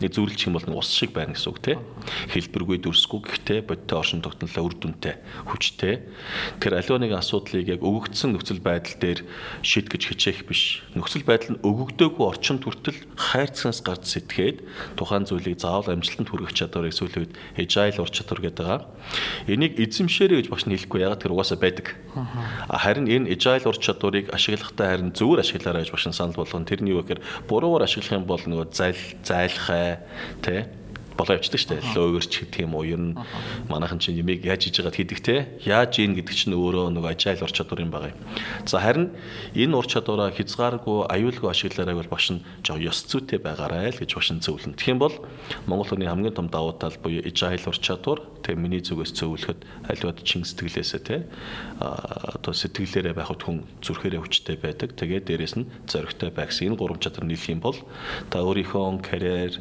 нэг 0.00 0.10
зөвлөлч 0.14 0.40
юм 0.48 0.56
бол 0.56 0.66
нэг 0.66 0.76
ус 0.78 0.90
шиг 0.92 1.12
байна 1.12 1.34
гэсэн 1.34 1.50
үг 1.50 1.58
те. 1.60 1.78
Хэлбэргүй 2.32 2.78
дүрсгүй 2.82 3.20
гэхдээ 3.24 3.60
бодтой 3.64 3.96
оршин 3.98 4.20
тогтнолоо 4.24 4.64
үр 4.68 4.74
дүнтэй 4.78 5.20
хүчтэй. 5.48 6.04
Тэр 6.60 6.72
аливаа 6.78 7.00
нэгэн 7.00 7.20
асуудлыг 7.20 7.68
яг 7.68 7.80
өгөгдсөн 7.84 8.34
нөхцөл 8.34 8.60
байдал 8.64 8.96
дээр 9.00 9.20
шийдгэж 9.62 10.02
хичээх 10.10 10.44
биш. 10.48 10.82
Нөхцөл 10.96 11.26
байдал 11.26 11.56
нь 11.56 11.62
өгөгдөөгүй 11.64 12.24
орчин 12.24 12.58
хүртэл 12.60 12.98
хайрцагнаас 13.16 13.80
гарч 13.84 14.04
сэтгээд 14.08 14.64
тухайн 14.96 15.28
зүйлийг 15.28 15.60
заавал 15.60 15.92
амжилтанд 15.92 16.30
хүргэх 16.30 16.54
чадварыг 16.56 16.94
сүүлийн 16.94 17.28
үед 17.28 17.34
agile 17.58 18.00
ур 18.00 18.10
чадвар 18.10 18.40
гэдэг 18.44 18.64
байгаа. 18.64 18.80
Энийг 19.48 19.78
эзэмшээрэй 19.78 20.44
гэж 20.44 20.48
багш 20.50 20.64
нь 20.66 20.74
хэлэхгүй 20.74 21.00
ягаад 21.04 21.20
тэр 21.22 21.34
угаасаа 21.34 21.58
байдаг. 21.60 21.96
Харин 22.68 23.06
энэ 23.10 23.30
agile 23.34 23.68
ур 23.68 23.78
чадварыг 23.78 24.32
ашиглахдаа 24.34 24.86
харин 24.94 25.12
зөвөр 25.12 25.42
ашиглаарай 25.42 25.84
гэж 25.84 25.92
багш 25.92 26.06
нь 26.08 26.16
санал 26.16 26.38
болгоно 26.38 26.68
тэрний 26.68 26.94
юу 26.94 27.02
гэхээр 27.02 27.20
буруугаар 27.48 27.84
ашиглах 27.84 28.18
юм 28.18 28.26
бол 28.26 28.40
нөгөө 28.40 28.72
зайл 28.72 29.00
зайлах 29.22 29.68
бай 29.74 29.98
тий 30.42 30.64
болоо 31.16 31.38
явчихдаг 31.38 31.60
шүү 31.60 31.70
дээ. 31.78 31.94
Лоогерч 31.94 32.32
гэдэг 32.42 32.60
юм 32.66 32.74
уу? 32.74 32.84
Ер 32.84 33.00
нь 33.00 33.14
манайхан 33.70 33.98
чинь 34.02 34.18
ямиг 34.18 34.44
яаж 34.44 34.66
хийж 34.66 34.82
байгааг 34.82 34.96
хийдэг 34.98 35.20
те. 35.22 35.36
Яаж 35.62 35.98
ийн 35.98 36.14
гэдэг 36.18 36.34
чинь 36.34 36.54
өөрөө 36.54 36.90
нэг 36.94 37.04
ажайл 37.06 37.44
ур 37.44 37.52
чадвар 37.54 37.82
юм 37.86 37.90
байгаа 37.94 38.10
юм. 38.10 38.20
За 38.66 38.82
харин 38.82 39.14
энэ 39.54 39.76
ур 39.78 39.86
чадвараа 39.86 40.34
хязгааргүй 40.34 41.06
аюулгүй 41.06 41.50
ашиглаарай 41.50 41.94
бол 41.94 42.10
багш 42.10 42.34
нь 42.34 42.44
жоо 42.66 42.78
ёс 42.82 43.06
зүйтэй 43.06 43.38
байгаарай 43.38 43.94
л 43.94 44.00
гэж 44.02 44.10
нь 44.34 44.42
зөвлөн. 44.42 44.74
Тэгэх 44.74 44.92
юм 44.94 44.98
бол 44.98 45.14
Монгол 45.66 45.88
хүний 45.88 46.08
хамгийн 46.10 46.34
том 46.34 46.50
давуу 46.50 46.74
тал 46.74 46.96
буюу 46.98 47.22
ажайл 47.22 47.62
ур 47.70 47.78
чадвар 47.78 48.20
тэг 48.44 48.58
миний 48.60 48.82
зүгээс 48.84 49.16
зөвлөхөд 49.16 49.64
аливаад 49.88 50.20
чин 50.20 50.44
сэтгэлээсээ 50.44 51.00
те 51.00 51.24
одоо 51.80 52.52
сэтгэлээрээ 52.52 53.16
байхад 53.16 53.40
хүн 53.40 53.64
зүрхээрээ 53.80 54.20
хүчтэй 54.20 54.56
байдаг. 54.60 54.92
Тэгээд 54.96 55.24
дээрэс 55.28 55.54
нь 55.56 55.68
зоригтой 55.88 56.30
байх 56.30 56.52
гэсэн 56.52 56.72
энэ 56.72 56.78
гурван 56.78 57.00
чадвар 57.00 57.24
нийлэх 57.24 57.48
юм 57.48 57.60
бол 57.64 57.78
та 58.28 58.44
өөрийнхөө 58.44 59.00
карьер 59.00 59.60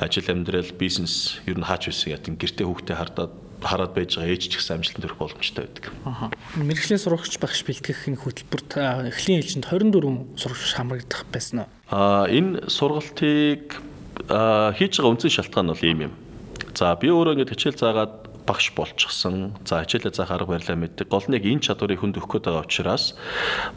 ажил 0.00 0.28
амьдрал 0.32 0.59
амьдрал 0.60 0.76
бизнес 0.76 1.40
ер 1.48 1.56
нь 1.56 1.64
хаач 1.64 1.88
байсан 1.88 2.12
ятын 2.12 2.36
гэрте 2.36 2.68
хүүхдээ 2.68 2.96
хардаад 2.96 3.32
хараад 3.64 3.92
байж 3.96 4.16
байгаа 4.16 4.32
ээж 4.36 4.42
ч 4.48 4.54
гэсэн 4.60 4.80
амжилтанд 4.80 5.04
хүрэх 5.08 5.20
боломжтой 5.20 5.64
байдаг. 5.64 5.84
Аа. 6.04 6.28
Мэргэжлийн 6.56 7.00
сурагч 7.00 7.34
багш 7.40 7.64
бэлтгэх 7.64 8.08
энэ 8.08 8.20
хөтөлбөрт 8.20 8.70
эхлийн 9.08 9.40
ээлжинд 9.40 9.68
24 9.68 10.36
сурагч 10.36 10.72
хамрагдах 10.76 11.24
байсан 11.32 11.64
уу? 11.64 11.68
Аа 11.88 12.28
энэ 12.28 12.68
сургалтыг 12.68 13.80
хийж 14.28 14.92
байгаа 15.00 15.12
үндсэн 15.12 15.32
шалтгаан 15.32 15.72
бол 15.72 15.84
ийм 15.84 16.00
юм. 16.08 16.14
За 16.76 16.96
би 16.96 17.08
өөрөө 17.08 17.40
ингэж 17.40 17.52
хичээл 17.52 17.80
заагаад 17.80 18.29
багш 18.50 18.74
болчихсон. 18.74 19.54
За 19.62 19.86
хичээлээ 19.86 20.10
заах 20.10 20.34
арга 20.34 20.58
барилаа 20.58 20.74
мэддэг. 20.74 21.06
Гол 21.06 21.22
нь 21.30 21.38
яг 21.38 21.46
энэ 21.46 21.62
чадварыг 21.62 22.02
хүнд 22.02 22.18
өгөх 22.18 22.42
гээд 22.42 22.46
байгаа 22.50 22.66
учраас 22.66 23.14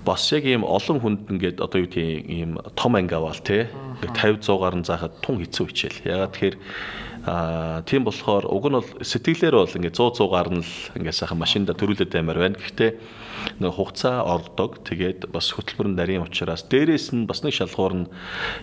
бас 0.01 0.25
яг 0.34 0.50
ийм 0.50 0.65
олон 0.65 0.98
хүнд 0.98 1.30
ингээд 1.30 1.62
одоо 1.62 1.86
юу 1.86 1.89
тийм 1.94 2.25
ийм 2.25 2.51
том 2.74 2.98
анги 2.98 3.13
аваал 3.13 3.38
те 3.38 3.70
50 4.01 4.42
100-аар 4.42 4.75
нь 4.82 4.88
заахад 4.89 5.22
тун 5.22 5.38
хэцүү 5.38 5.65
хичээл. 5.70 6.00
Ягаад 6.10 6.34
тэгэхээр 6.34 6.56
Аа 7.24 7.80
тийм 7.88 8.03
болохоор 8.03 8.51
уг 8.51 8.68
нь 8.68 8.75
бол 8.75 8.89
сэтгэлээр 9.00 9.56
бол 9.56 9.77
ингээ 9.80 9.96
100 9.96 10.20
100-аар 10.20 10.50
нь 10.51 10.60
л 10.60 10.74
ингээ 11.00 11.15
сайхан 11.15 11.39
машинда 11.39 11.72
төрүүлээд 11.72 12.12
баймаар 12.12 12.39
байна. 12.51 12.60
Гэхдээ 12.60 12.92
нэг 13.63 13.72
хугацаа 13.72 14.27
ордог. 14.27 14.84
Тэгээд 14.84 15.32
бас 15.32 15.56
хөтөлбөр 15.56 15.88
нь 15.88 15.96
нарийн 15.96 16.27
учраас 16.27 16.68
дээрээс 16.68 17.15
нь 17.15 17.24
бас 17.24 17.48
нэг 17.48 17.56
шалгуур 17.56 17.94
нь 17.96 18.12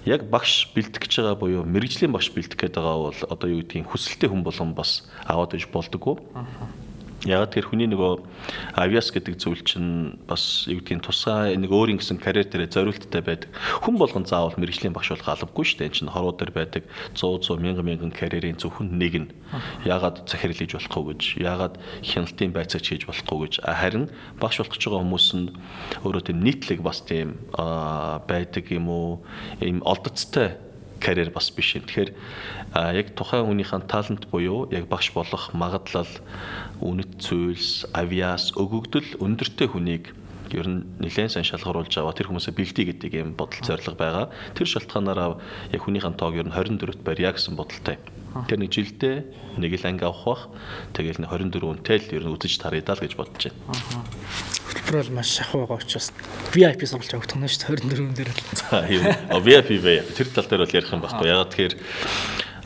яг 0.04 0.28
багш 0.28 0.68
бэлтгэж 0.76 1.24
байгаа 1.24 1.40
буюу 1.40 1.64
мэрэгжлийн 1.64 2.12
багш 2.12 2.36
бэлтгэх 2.36 2.68
гээд 2.68 2.76
байгаа 2.76 2.96
бол 3.08 3.20
одоо 3.32 3.48
юу 3.48 3.64
гэдгийг 3.64 3.88
хүсэлтэй 3.88 4.28
хүн 4.28 4.44
болгон 4.44 4.76
бас 4.76 5.08
аваад 5.24 5.56
иж 5.56 5.64
болдоггүй. 5.72 6.20
Яг 7.28 7.52
тэр 7.52 7.68
хүний 7.68 7.84
нөгөө 7.84 8.24
авиас 8.80 9.12
гэдэг 9.12 9.36
зүйл 9.36 9.60
чинь 9.60 10.16
бас 10.24 10.64
юу 10.64 10.80
гэдгийг 10.80 11.04
тусгай 11.04 11.52
нэг 11.52 11.68
өөрийн 11.68 12.00
гэсэн 12.00 12.16
карьер 12.16 12.48
дээр 12.48 12.72
зориулттай 12.72 13.20
байдаг. 13.20 13.52
Хүн 13.84 14.00
болгон 14.00 14.24
заавал 14.24 14.56
мэрэгжлийн 14.56 14.96
багш 14.96 15.12
болох 15.12 15.28
албагүй 15.28 15.64
шүү 15.68 15.84
дээ. 15.84 15.88
Энэ 15.92 15.96
чинь 16.00 16.08
хоруу 16.08 16.32
дээр 16.32 16.52
байдаг 16.56 16.88
100 17.12 17.44
100 17.44 17.60
мянган 17.60 17.84
мянган 17.84 18.12
карьерийн 18.16 18.56
зөвхөн 18.56 18.96
нэг 18.96 19.14
нь. 19.20 19.28
Яагаад 19.84 20.24
захирал 20.24 20.56
хийж 20.56 20.72
болохгүй 20.72 21.04
гэж, 21.12 21.22
яагаад 21.44 21.76
хяналтын 22.00 22.56
байцаагч 22.56 22.86
хийж 22.88 23.04
болохгүй 23.04 23.38
гэж. 23.44 23.54
Харин 23.68 24.08
багш 24.40 24.64
болох 24.64 24.72
гэж 24.72 24.82
байгаа 24.88 25.04
хүмүүс 25.04 25.28
нь 25.36 25.52
өөрөө 26.08 26.24
тийм 26.24 26.40
нийтлэг 26.40 26.80
бас 26.80 27.04
тийм 27.04 27.36
байдаг 27.52 28.64
юм 28.72 28.88
уу? 28.88 29.20
Ийм 29.60 29.84
олдоцтой 29.84 30.56
карьер 31.00 31.32
бас 31.34 31.50
биш 31.50 31.74
юм. 31.74 31.88
Тэгэхээр 31.88 32.10
яг 32.94 33.16
тухайн 33.16 33.48
хүнийхэн 33.48 33.88
талант 33.88 34.28
буюу 34.30 34.68
яг 34.70 34.86
багш 34.86 35.10
болох 35.16 35.50
магадлал, 35.56 36.12
үнэт 36.78 37.18
зүйлс, 37.24 37.88
авиас, 37.96 38.52
өгөгдөл 38.54 39.18
өндөртэй 39.18 39.68
хүнийг 39.72 40.14
ер 40.56 40.68
нь 40.68 40.86
нэлээд 40.98 41.30
сайн 41.34 41.46
шалгаруулж 41.46 41.92
аваа 41.98 42.14
тэр 42.14 42.30
хүмүүсээ 42.30 42.54
бэлдээ 42.56 42.84
гэдэг 42.96 43.12
юм 43.20 43.34
бодол 43.38 43.62
зорилго 43.62 43.94
байгаа. 43.94 44.26
Тэр 44.54 44.66
шалтгаанаараа 44.66 45.38
яг 45.70 45.80
хүнийхэн 45.82 46.16
тоог 46.16 46.34
ер 46.38 46.46
нь 46.48 46.54
24-т 46.54 47.02
барья 47.02 47.32
гэсэн 47.32 47.54
бодолтой. 47.54 47.98
Тэр 48.46 48.58
нэг 48.62 48.70
жилдээ 48.70 49.16
нэг 49.58 49.72
л 49.74 49.86
анги 49.86 50.04
авах 50.06 50.24
бах. 50.26 50.42
Тэгэл 50.94 51.26
24 51.26 51.66
үнэтэй 51.66 51.98
л 51.98 52.14
ер 52.14 52.24
нь 52.26 52.34
үзэж 52.34 52.62
тарья 52.62 52.82
даа 52.82 52.94
л 52.94 53.02
гэж 53.02 53.14
бодож 53.18 53.50
байна. 53.50 54.06
Хөтөлбөр 54.70 54.96
бол 55.02 55.16
маш 55.18 55.28
шахуу 55.34 55.66
байгаа 55.66 55.82
учраас 55.82 56.14
VIP 56.54 56.86
сургалж 56.86 57.10
авах 57.14 57.26
нь 57.34 57.50
шүү 57.50 57.74
дээ 57.74 57.90
24 57.90 58.14
дээр 58.14 58.30
л. 58.30 58.42
За 58.54 58.86
юм. 58.86 59.02
VIP 59.42 59.70
бай. 59.82 59.98
Тэр 60.14 60.28
тал 60.30 60.46
дээр 60.46 60.62
бол 60.62 60.76
ярих 60.78 60.94
юм 60.94 61.02
баггүй. 61.02 61.26
Ягаад 61.26 61.50
тэгэхээр 61.50 61.74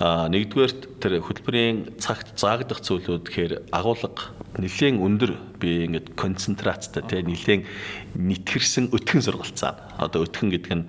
нэгдүгээрт 0.00 0.98
тэр 0.98 1.22
хөтөлбөрийн 1.22 2.00
цагт 2.02 2.34
заагдах 2.34 2.82
зүйлүүд 2.82 3.24
гэхээр 3.30 3.52
агуулга 3.70 4.34
нэлээд 4.58 4.98
өндөр 4.98 5.32
би 5.58 5.86
ингээд 5.86 6.14
концентрацтай 6.14 7.02
тий 7.06 7.22
нэлээд 7.22 7.66
нийтгэрсэн 8.14 8.94
өтгөн 8.94 9.22
сургалцаа. 9.22 9.94
Одоо 9.98 10.26
өтгөн 10.26 10.50
гэдэг 10.54 10.72
нь 10.74 10.86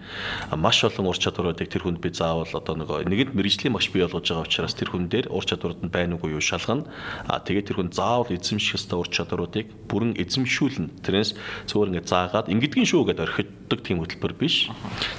маш 0.53 0.85
олон 0.85 1.09
ур 1.09 1.17
чадваруудыг 1.17 1.69
тэр 1.69 1.85
хүнд 1.85 2.01
би 2.01 2.13
заавал 2.13 2.50
одоо 2.50 2.75
нэг 2.77 2.89
нэгэнд 3.09 3.33
мэрэгжлийн 3.33 3.74
багш 3.74 3.89
бий 3.89 4.05
болгож 4.05 4.29
байгаа 4.29 4.45
учраас 4.45 4.77
тэр 4.77 4.93
хүн 4.93 5.09
дээр 5.09 5.33
ур 5.33 5.45
чадварууд 5.45 5.81
нь 5.85 5.93
байна 5.93 6.17
уугүй 6.17 6.38
юу 6.38 6.43
шалгана. 6.43 6.85
А 7.25 7.41
тэгээд 7.41 7.74
тэр 7.74 7.77
хүн 7.81 7.89
заавал 7.93 8.29
эзэмших 8.29 8.77
ёстой 8.77 8.97
ур 9.01 9.09
чадваруудыг 9.09 9.69
бүрэн 9.89 10.13
эзэмшүүлнэ. 10.17 11.01
Тэрнээс 11.01 11.31
зөвөр 11.69 11.89
ингээд 11.93 12.09
заагаад 12.09 12.50
ингэдэгэн 12.53 12.89
шүү 12.89 13.09
гэдээ 13.09 13.25
орхидог 13.25 13.79
тийм 13.81 14.01
хөтөлбөр 14.01 14.33
биш. 14.38 14.69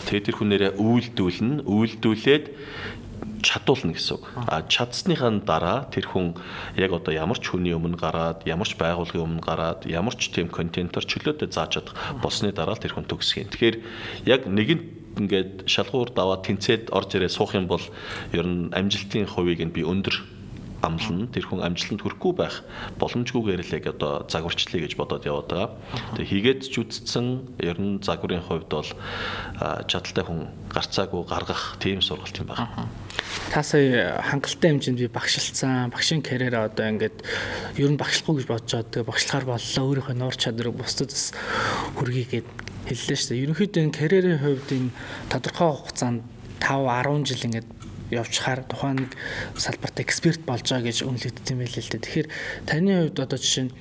Тэгээд 0.06 0.26
тэр 0.30 0.36
хүнээрээ 0.38 0.72
үйлдүүлнэ, 0.78 1.66
үйлдүүлээд 1.66 2.44
чадуулна 3.42 3.92
гэсэн 3.94 4.14
үг. 4.16 4.24
А 4.46 4.62
чадсныхаа 4.66 5.30
дараа 5.44 5.86
тэр 5.92 6.10
хүн 6.10 6.34
яг 6.76 6.90
одоо 6.92 7.12
ямар 7.14 7.38
ч 7.38 7.52
хүний 7.52 7.74
өмнө 7.76 7.98
гараад, 7.98 8.42
ямар 8.48 8.66
ч 8.66 8.74
байгууллагын 8.74 9.22
өмнө 9.22 9.44
гараад, 9.44 9.86
ямар 9.86 10.14
ч 10.14 10.32
тийм 10.34 10.48
контентор 10.50 11.04
чөлөөтэй 11.06 11.50
зааж 11.50 11.78
чадах 11.78 11.94
болсны 12.22 12.50
дараа 12.52 12.76
тэр 12.76 12.96
хүн 12.98 13.06
төгсгэн. 13.06 13.52
Тэгэхээр 13.52 13.76
яг 14.26 14.46
нэгэн 14.50 14.80
ингээд 15.16 15.64
шалгуур 15.64 16.12
даваад 16.12 16.44
тэнцээд 16.44 16.92
орж 16.92 17.16
ирээ 17.16 17.32
суух 17.32 17.56
юм 17.56 17.66
бол 17.66 17.82
ер 18.36 18.44
нь 18.44 18.68
амжилтын 18.76 19.24
хувийг 19.24 19.64
нь 19.64 19.72
би 19.72 19.80
өндөр 19.80 20.35
амлна. 20.82 21.28
Тэр 21.32 21.46
хүн 21.48 21.64
амжилтанд 21.64 22.02
хүрэхгүй 22.02 22.32
байх 22.36 22.64
боломжгүйгээр 23.00 23.62
л 23.64 23.76
яг 23.76 23.84
одоо 23.96 24.24
загварчлаа 24.28 24.80
гэж 24.84 24.92
бодоод 24.96 25.24
яваад 25.24 25.48
байгаа. 25.48 25.70
Тэгээ 26.16 26.30
хийгээд 26.32 26.60
ч 26.68 26.74
үтцсэн 26.80 27.26
ер 27.62 27.78
нь 27.80 28.02
загварын 28.02 28.44
хувьд 28.44 28.68
бол 28.68 28.90
чадaltaй 29.88 30.24
хүн 30.24 30.40
гарцаагүй 30.72 31.22
гаргах 31.24 31.76
тийм 31.80 32.00
сургалт 32.04 32.36
юм 32.36 32.52
байна. 32.52 32.88
Та 33.52 33.62
сая 33.62 34.20
хангалттай 34.20 34.74
хэмжээнд 34.74 35.00
би 35.00 35.08
багшилсан. 35.08 35.90
Багшийн 35.90 36.20
карьераа 36.20 36.68
одоо 36.68 36.88
ингээд 36.90 37.24
ер 37.78 37.90
нь 37.90 38.00
багшлахгүй 38.00 38.42
гэж 38.42 38.46
бодож 38.50 38.70
байгаа. 38.74 38.90
Тэгээ 38.90 39.10
багшлахаар 39.10 39.46
боллоо. 39.46 39.84
Өөрийнхөө 39.86 40.16
нуур 40.18 40.36
чадрыг 40.36 40.74
бусдад 40.74 41.14
бас 41.14 41.32
хүргийгээд 41.96 42.48
хэллээ 42.90 43.16
шүү 43.16 43.30
дээ. 43.32 43.42
Ерөнхийдөө 43.46 43.82
энэ 43.86 43.98
карьерийн 43.98 44.40
хувьд 44.42 44.68
энэ 44.70 44.90
тодорхой 45.30 45.70
хугацаанд 45.74 46.22
5 46.60 46.86
10 46.86 47.26
жил 47.26 47.46
ингээд 47.46 47.68
явчихаар 48.10 48.62
тухайн 48.64 49.06
нэг 49.06 49.12
салбарт 49.56 50.00
эксперт 50.00 50.40
болж 50.46 50.66
байгаа 50.66 50.86
гэж 50.86 51.02
үнэлэгддэг 51.02 51.50
юм 51.50 51.60
байл 51.62 51.76
л 51.76 51.90
дээ. 51.90 52.04
Тэгэхээр 52.04 52.28
таны 52.68 52.92
хувьд 53.06 53.18
одоо 53.18 53.38
жишээ 53.38 53.64
нь 53.66 53.74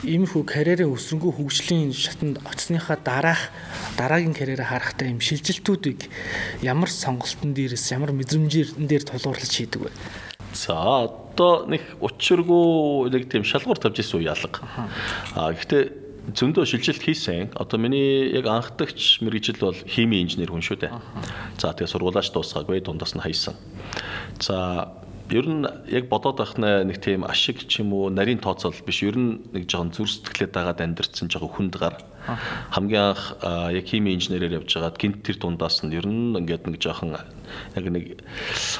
иймэрхүү 0.00 0.42
карьерийн 0.48 0.90
өсрөнгөө 0.90 1.32
хөгжлийн 1.36 1.92
шатанд 1.92 2.40
очсныхаа 2.48 2.96
дараах 2.96 3.52
дараагийн 4.00 4.32
карьераа 4.32 4.66
харахтаа 4.72 5.12
юм 5.12 5.20
шилжилтүүдийг 5.20 6.08
ямар 6.64 6.88
сонголтын 6.88 7.52
дээрээс 7.52 7.92
ямар 7.92 8.16
мэдрэмжээр 8.16 8.80
дээр 8.80 9.04
тулгуурлаж 9.04 9.52
хийдэг 9.52 9.80
вэ? 9.84 9.92
За 10.56 11.06
одоо 11.06 11.68
нэг 11.68 11.84
учиргүй 12.00 13.12
нэг 13.12 13.28
тийм 13.28 13.44
шалгуур 13.44 13.78
тавьж 13.78 14.02
ирсэн 14.02 14.24
үе 14.24 14.32
алга. 14.32 14.64
Аа 15.36 15.52
гэхдээ 15.52 15.99
зөндөө 16.34 16.64
шилжилт 16.66 17.02
хийсэн. 17.02 17.54
Одоо 17.56 17.78
миний 17.80 18.30
яг 18.32 18.46
анхдагч 18.46 19.20
мэрэгжил 19.24 19.58
бол 19.60 19.78
хими 19.86 20.22
инженер 20.22 20.52
хүн 20.52 20.64
шүү 20.64 20.78
дээ. 20.86 20.92
За 21.58 21.72
тэгээ 21.72 21.90
сургуулаач 21.90 22.30
дуусгаагүй 22.32 22.80
дундаас 22.82 23.14
нь 23.16 23.24
хайсан. 23.24 23.54
За 24.38 24.92
ер 25.30 25.46
нь 25.46 25.66
яг 25.90 26.08
бодоод 26.10 26.38
байх 26.42 26.58
нэг 26.58 26.98
тийм 26.98 27.24
ашиг 27.24 27.66
ч 27.66 27.80
юм 27.80 27.94
уу 27.94 28.10
нарийн 28.10 28.42
тооцоол 28.42 28.74
биш. 28.86 29.02
Ер 29.02 29.16
нь 29.16 29.40
нэг 29.54 29.70
жоохон 29.70 29.94
зүр 29.94 30.08
сэтгэлээд 30.10 30.52
дагаад 30.52 30.80
амьдэрсэн 30.82 31.30
жоохон 31.30 31.70
хүнд 31.70 31.74
гар. 31.78 31.96
Хамгийн 32.74 33.14
анх 33.14 33.38
яг 33.70 33.86
хими 33.86 34.14
инженерээр 34.14 34.60
явж 34.62 34.74
байгаад 34.74 34.98
гинт 34.98 35.22
тэр 35.22 35.38
дундаас 35.38 35.82
нь 35.86 35.94
ер 35.94 36.06
нь 36.06 36.34
ингээд 36.34 36.66
нэг 36.66 36.82
жоохон 36.82 37.14
яг 37.14 37.84
нэг 37.86 38.22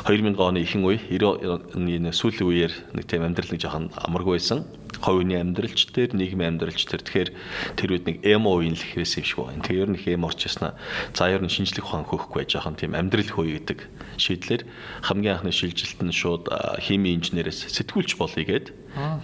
2000 0.07 0.39
оны 0.39 0.61
ихэнх 0.63 0.87
үе 0.87 0.99
90 1.19 1.79
оны 1.79 2.11
сүүлийн 2.13 2.47
үеэр 2.47 2.73
нэг 2.95 3.05
тийм 3.07 3.25
амьдрал 3.25 3.51
нэг 3.55 3.63
жоохон 3.63 3.91
амаргүй 3.95 4.39
байсан 4.39 4.67
ховны 5.01 5.37
амьдралч 5.41 5.93
дээр 5.97 6.13
нийгмийн 6.15 6.61
амьдралч 6.61 6.87
дээр 6.87 7.03
тэгэхээр 7.03 7.31
тэр 7.77 7.89
үед 7.97 8.05
нэг 8.07 8.17
эмо 8.23 8.61
үеийн 8.61 8.77
л 8.77 8.85
ихвэс 8.85 9.21
юм 9.21 9.27
шиг 9.27 9.39
байна. 9.41 9.65
Тэгээ 9.65 9.83
ер 9.83 9.91
нь 9.91 9.99
их 9.99 10.07
эмо 10.09 10.29
орчихснаа 10.29 10.77
за 11.17 11.33
ер 11.33 11.43
нь 11.43 11.53
шинжлэх 11.53 11.89
ухаан 11.89 12.05
хөөхгүй 12.05 12.45
жоохон 12.47 12.77
тийм 12.77 12.95
амьдрал 12.95 13.29
хөөе 13.33 13.61
гэдэг 13.65 13.79
шийдлэр 14.21 14.63
хамгийн 15.03 15.41
анхны 15.41 15.53
шилжилт 15.53 16.01
нь 16.05 16.13
шууд 16.13 16.53
хими 16.85 17.17
инженерээс 17.17 17.73
сэтгүүлч 17.73 18.21
болъё 18.21 18.45
гэд. 18.45 18.67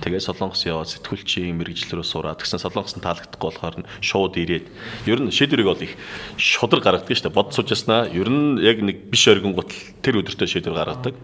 Тэгээ 0.00 0.22
Солонгос 0.22 0.62
яваад 0.62 0.90
сэтгүүлчийн 0.94 1.58
мэрэгжил 1.58 1.98
рүү 1.98 2.06
сураад 2.06 2.38
тэгсэн 2.38 2.62
Солонгос 2.62 2.94
нь 2.96 3.02
таалагдахгүй 3.02 3.50
болохоор 3.50 3.76
нь 3.82 3.88
шууд 3.98 4.38
ирээд 4.38 4.66
ер 5.10 5.20
нь 5.20 5.34
шийдвэрийг 5.34 5.66
бол 5.66 5.82
их 5.82 5.98
шудар 6.38 6.80
гаргадаг 6.80 7.10
шүү 7.10 7.26
дээ. 7.26 7.34
Бод 7.34 7.50
суужснаа 7.50 8.06
ер 8.06 8.30
нь 8.30 8.62
яг 8.62 8.78
нэг 8.78 9.10
биш 9.10 9.26
оргин 9.26 9.58
гутал 9.58 9.74
тэр 10.06 10.22
өдөртөө 10.22 10.46
шийдвэр 10.46 10.78
гаргадаг. 10.78 11.14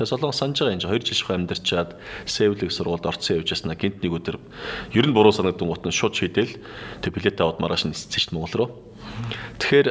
Тэгээ 0.00 0.16
солонгос 0.16 0.40
санаж 0.40 0.56
байгаа 0.64 0.72
юм 0.72 0.80
чи 0.80 0.88
2 0.88 1.04
жил 1.04 1.18
ших 1.20 1.28
амьдарчаад 1.28 1.90
Сеулийг 2.24 2.72
сургуульд 2.72 3.04
орцсон 3.04 3.44
явж 3.44 3.52
яснаа 3.52 3.76
гинт 3.76 4.00
нэг 4.00 4.16
өдөр 4.16 4.40
ер 4.96 5.04
нь 5.04 5.12
буруу 5.12 5.28
санагдсан 5.28 5.68
гут 5.68 5.84
нь 5.84 5.92
шууд 5.92 6.16
шийдэл 6.16 6.56
тэг 7.04 7.12
билетээ 7.12 7.44
аваад 7.44 7.60
маргааш 7.60 7.84
нь 7.84 7.92
шүү 7.92 8.08
дээ 8.08 8.32
Монгол 8.32 8.56
руу. 8.56 8.70
Тэгэхээр 9.60 9.88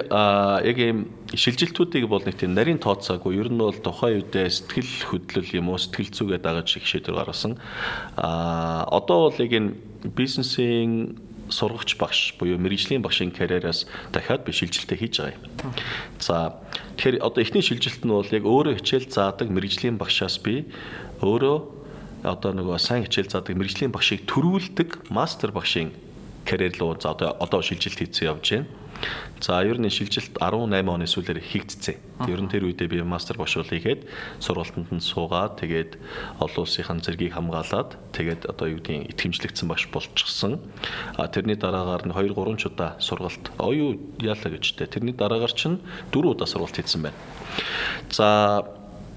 яг 0.65 0.77
ийм 0.81 1.13
шилжилтүүдийг 1.29 2.09
бол 2.09 2.25
нэг 2.25 2.41
тийм 2.41 2.57
нарийн 2.57 2.81
тооцоогүй 2.81 3.37
ер 3.37 3.53
нь 3.53 3.61
бол 3.61 3.77
тухайн 3.77 4.25
үедээ 4.25 4.49
сэтгэл 4.49 5.13
хөдлөл 5.13 5.53
юм 5.53 5.69
уу 5.69 5.77
сэтгэл 5.77 6.09
зүгээ 6.09 6.41
дагаж 6.41 6.73
их 6.73 6.89
шийдвэр 6.89 7.21
гаргасан. 7.21 7.61
А 8.17 8.89
одоо 8.89 9.29
бол 9.29 9.37
яг 9.37 9.53
энэ 9.53 9.77
бизнесийн 10.09 11.21
сургагч 11.49 11.97
багш 11.97 12.33
буюу 12.39 12.57
мэрэгжлийн 12.61 13.01
багшийн 13.01 13.31
карьераас 13.33 13.85
дахиад 14.13 14.45
би 14.45 14.51
шилжилтээ 14.53 14.97
хийж 14.97 15.15
байгаа 15.19 15.35
юм. 15.35 15.73
За 16.19 16.55
тэгэхээр 16.97 17.21
одоо 17.25 17.41
эхний 17.43 17.65
шилжилт 17.65 18.05
нь 18.05 18.13
бол 18.13 18.29
яг 18.29 18.45
өөрөө 18.45 18.79
хичээл 18.79 19.09
заадаг 19.09 19.47
мэрэгжлийн 19.49 19.97
багшаас 19.97 20.39
би 20.39 20.69
өөрөө 21.21 21.57
одоо 22.23 22.51
нөгөө 22.53 22.77
сайн 22.79 23.03
хичээл 23.07 23.31
заадаг 23.31 23.55
мэрэгжлийн 23.55 23.91
багшийг 23.91 24.27
төрүүлдэг 24.27 25.09
мастер 25.09 25.51
багшийн 25.51 25.91
карьер 26.45 26.75
руу 26.79 26.95
за 26.99 27.11
одоо 27.11 27.35
одоо 27.39 27.61
шилжилт 27.61 27.99
хийцэн 27.99 28.27
явж 28.33 28.45
байна. 28.49 28.67
За 29.39 29.63
ер 29.63 29.79
нь 29.79 29.87
шилжилт 29.87 30.35
18 30.35 30.83
оны 30.83 31.07
сүүлээр 31.07 31.39
хийгдсэн. 31.39 32.27
Ер 32.27 32.39
нь 32.43 32.51
тэр 32.51 32.67
үедээ 32.67 32.91
би 32.91 32.99
мастер 33.07 33.39
бошуул 33.39 33.63
хийгээд 33.63 34.03
сургалтанд 34.43 34.91
нь 34.91 34.99
суугаад 34.99 35.63
тэгээд 35.63 35.95
олон 36.43 36.67
улсынхаа 36.67 36.99
зэргийг 36.99 37.39
хамгаалаад 37.39 37.95
тэгээд 38.11 38.51
одоо 38.51 38.67
юу 38.67 38.83
гэдгийг 38.83 39.15
итгэмжлэгдсэн 39.15 39.67
багш 39.71 39.87
болчихсон. 39.95 40.59
А 41.15 41.31
тэрний 41.31 41.55
дараагаар 41.55 42.03
нь 42.03 42.11
2 42.11 42.35
3 42.35 42.59
ч 42.59 42.67
удаа 42.67 42.99
сургалт 42.99 43.55
оюу 43.55 43.95
яалаа 44.19 44.51
гэжтэй. 44.51 44.91
Тэрний 44.91 45.15
дараагаар 45.15 45.55
чинь 45.55 45.79
4 46.11 46.35
удаа 46.35 46.47
сургалт 46.47 46.75
хийсэн 46.75 47.07
байна. 47.07 47.17
За 48.11 48.67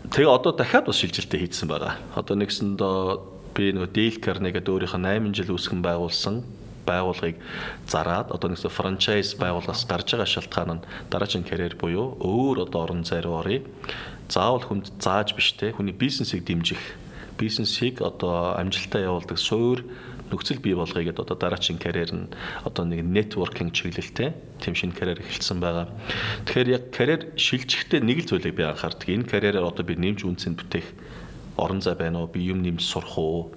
тэгээ 0.06 0.30
одоо 0.30 0.54
дахиад 0.54 0.86
бас 0.86 1.02
шилжилтээ 1.02 1.50
хийсэн 1.50 1.66
байгаа. 1.66 1.98
Одоо 2.14 2.38
нэгсэндээ 2.38 3.58
би 3.58 3.74
нөгөө 3.74 3.90
Dale 3.90 4.18
Carnegie 4.22 4.54
гэдэг 4.62 4.70
өөрийнхөө 4.70 5.02
8 5.02 5.34
жил 5.34 5.50
үүсгэн 5.50 5.82
байгуулсан 5.82 6.61
байгууллагыг 6.86 7.36
зараад 7.86 8.30
одоо 8.34 8.48
нэгсээ 8.50 8.70
франчайз 8.70 9.34
байгууллагаас 9.38 9.84
гарч 9.86 10.08
байгаа 10.12 10.28
шалтгаан 10.28 10.70
нь 10.78 10.84
дараагийн 11.10 11.46
карьер 11.46 11.74
буюу 11.78 12.18
өөр 12.20 12.66
одоо 12.66 12.80
орон 12.84 13.02
зай 13.04 13.20
руу 13.22 13.40
оръё. 13.42 13.62
Заавал 14.28 14.64
хүнд 14.64 14.96
зааж 15.00 15.34
биш 15.36 15.52
те 15.58 15.72
хүний 15.72 15.94
бизнесийг 15.94 16.44
дэмжих 16.44 16.82
бизнесийг 17.38 18.02
одоо 18.02 18.54
амжилтаа 18.60 19.02
явуулдаг 19.02 19.38
суур 19.38 19.84
нөхцөл 20.32 20.64
бий 20.64 20.72
болгоё 20.72 21.04
гэдээ 21.04 21.24
одоо 21.28 21.36
дараагийн 21.36 21.78
карьер 21.78 22.10
нь 22.16 22.32
одоо 22.64 22.84
нэг 22.88 23.04
networking 23.04 23.68
чиглэлтэй 23.68 24.32
тийм 24.64 24.74
шинэ 24.74 24.96
карьер 24.96 25.20
эхэлсэн 25.20 25.60
байгаа. 25.60 25.92
Тэгэхээр 26.48 26.68
яг 26.72 26.84
карьер 26.88 27.20
шилжихдээ 27.36 28.00
нэг 28.00 28.24
л 28.24 28.28
зүйлийг 28.32 28.56
би 28.56 28.64
анхаардаг. 28.64 29.08
Энэ 29.08 29.28
карьераар 29.28 29.68
одоо 29.68 29.84
би 29.84 29.94
нэмж 30.00 30.24
үнцэнд 30.24 30.56
бүтээх 30.56 30.88
орон 31.60 31.84
зай 31.84 31.94
байна 31.94 32.24
уу? 32.24 32.32
Би 32.32 32.48
юм 32.48 32.64
нэмж 32.64 32.80
сурах 32.80 33.18
уу? 33.20 33.52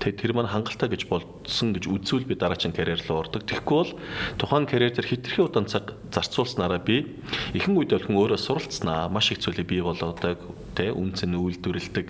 Тэгээд 0.00 0.18
тэр 0.20 0.32
маань 0.34 0.50
хангалттай 0.50 0.88
гэж 0.90 1.06
болдсон 1.06 1.72
гэж 1.72 1.86
үзвэл 1.86 2.26
би 2.26 2.34
дараагийн 2.34 2.74
карьер 2.74 3.00
руу 3.06 3.22
ордог. 3.22 3.46
Тэгэхгүй 3.46 3.76
бол 3.78 3.92
тухайн 4.36 4.66
карьер 4.66 4.92
дээр 4.92 5.08
хитрхи 5.08 5.40
удаан 5.46 5.70
цаг 5.70 5.94
зарцуулснараа 6.10 6.82
би 6.82 7.22
ихэнх 7.54 7.78
үед 7.86 7.94
бол 7.94 8.06
хүн 8.06 8.18
өөрөө 8.18 8.40
суралцснаа 8.42 9.08
маш 9.08 9.30
их 9.30 9.40
зүйлийг 9.40 9.68
бий 9.70 9.80
болгодог, 9.80 10.42
тэ 10.74 10.90
үнцэн 10.90 11.38
үйлдвэрлэдэг. 11.38 12.06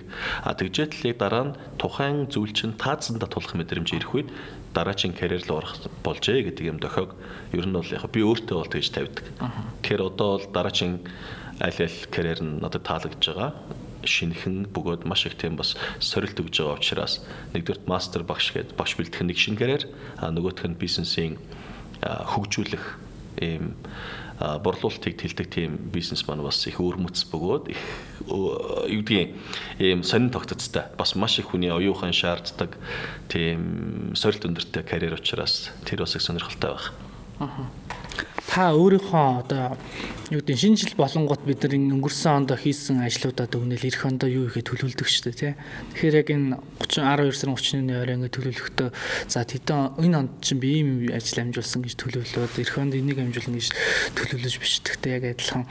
А 0.47 0.57
тэгжээтэл 0.57 1.12
яг 1.12 1.19
дараа 1.21 1.45
нь 1.52 1.57
тухайн 1.76 2.33
зүйл 2.33 2.57
чинь 2.57 2.78
таацсандаа 2.78 3.28
тулах 3.28 3.54
мэдрэмж 3.54 3.92
ирэх 3.92 4.14
үед 4.14 4.28
дараагийн 4.73 5.12
карьер 5.12 5.45
руу 5.45 5.61
орох 5.61 5.76
болжээ 6.02 6.49
гэдэг 6.49 6.64
юм 6.64 6.78
дохиог 6.81 7.12
ер 7.52 7.66
нь 7.69 7.76
бол 7.76 7.92
яг 7.92 8.09
би 8.09 8.25
өөртөө 8.25 8.57
бол 8.57 8.73
тэгж 8.73 8.88
тавьдаг. 8.88 9.26
Тэгэхээр 9.85 10.02
одоо 10.09 10.40
бол 10.40 10.47
дараагийн 10.49 11.04
аль 11.61 11.78
аль 11.78 11.99
карьер 12.09 12.40
нь 12.40 12.59
надад 12.64 12.83
таалагдж 12.88 13.21
байгаа 13.21 13.52
шинхэн 14.05 14.69
бөгөөд 14.73 15.07
маш 15.07 15.27
их 15.27 15.37
тийм 15.39 15.57
бас 15.57 15.77
сорилт 15.99 16.39
өгж 16.39 16.63
байгаа 16.63 16.79
учраас 16.79 17.23
нэгдүгürt 17.55 17.89
мастер 17.89 18.23
багш 18.23 18.53
гээд 18.53 18.75
багш 18.77 18.97
бэлтгэх 18.99 19.27
нэг 19.27 19.39
а 20.19 20.31
нөгөөх 20.31 20.67
нь 20.67 20.79
бизнесийн 20.79 21.39
хөгжүүлэх 22.03 22.85
ийм 23.43 23.75
борлуулалтыг 24.39 25.15
тэлдэг 25.17 25.47
тийм 25.51 25.71
бизнес 25.95 26.27
маань 26.27 26.43
бас 26.43 26.67
их 26.67 26.81
өөрмөц 26.83 27.31
бөгөөд 27.31 27.65
их 27.71 27.83
юу 28.27 28.59
гэдгийг 29.07 29.39
ийм 29.79 30.03
сонин 30.03 30.31
тогтцтой 30.35 30.91
бас 30.99 31.15
маш 31.15 31.39
их 31.39 31.55
хүний 31.55 31.71
оюухан 31.71 32.13
шаарддаг 32.13 32.75
тийм 33.29 34.15
сорилт 34.19 34.43
өндөртэй 34.47 34.83
карьер 34.83 35.15
учраас 35.15 35.71
тэр 35.87 36.03
бас 36.03 36.17
их 36.17 36.23
сонирхолтой 36.23 36.75
байна. 36.75 36.91
Аа 37.39 37.82
та 38.53 38.69
өөрийнхөө 38.77 39.49
одоо 39.49 39.81
юу 40.29 40.45
гэдэг 40.45 40.61
шинэ 40.61 40.77
жил 40.77 40.93
болонгот 41.01 41.41
бид 41.49 41.65
нар 41.65 41.73
өнгөрсөн 41.73 42.45
онд 42.45 42.53
хийсэн 42.53 43.01
ажлуудаа 43.01 43.49
дүгнэл 43.49 43.81
эх 43.81 44.05
онд 44.05 44.29
юу 44.29 44.53
ихэд 44.53 44.69
төлөвлөдөг 44.69 45.09
шүү 45.09 45.25
дээ 45.33 45.41
тий. 45.41 45.53
Тэгэхээр 45.97 46.21
яг 46.21 46.29
энэ 46.29 46.61
30 46.85 47.33
12 47.33 47.33
сарын 47.33 47.57
31-ний 47.57 47.97
орой 47.97 48.17
ингэ 48.21 48.29
төлөвлөхдөө 48.29 48.89
за 49.33 49.41
тэдэн 49.49 49.97
энэ 50.05 50.17
онд 50.21 50.33
чинь 50.45 50.61
би 50.61 50.69
ийм 50.85 51.09
ажил 51.09 51.49
амжуулсан 51.49 51.81
гэж 51.81 51.97
төлөвлөөд 51.97 52.53
эх 52.61 52.77
онд 52.77 52.93
энийг 52.93 53.25
амжуулна 53.25 53.57
гэж 53.57 53.69
төлөвлөж 54.21 54.55
бичдэгтэй 54.61 55.13
яг 55.17 55.25
адилхан 55.33 55.65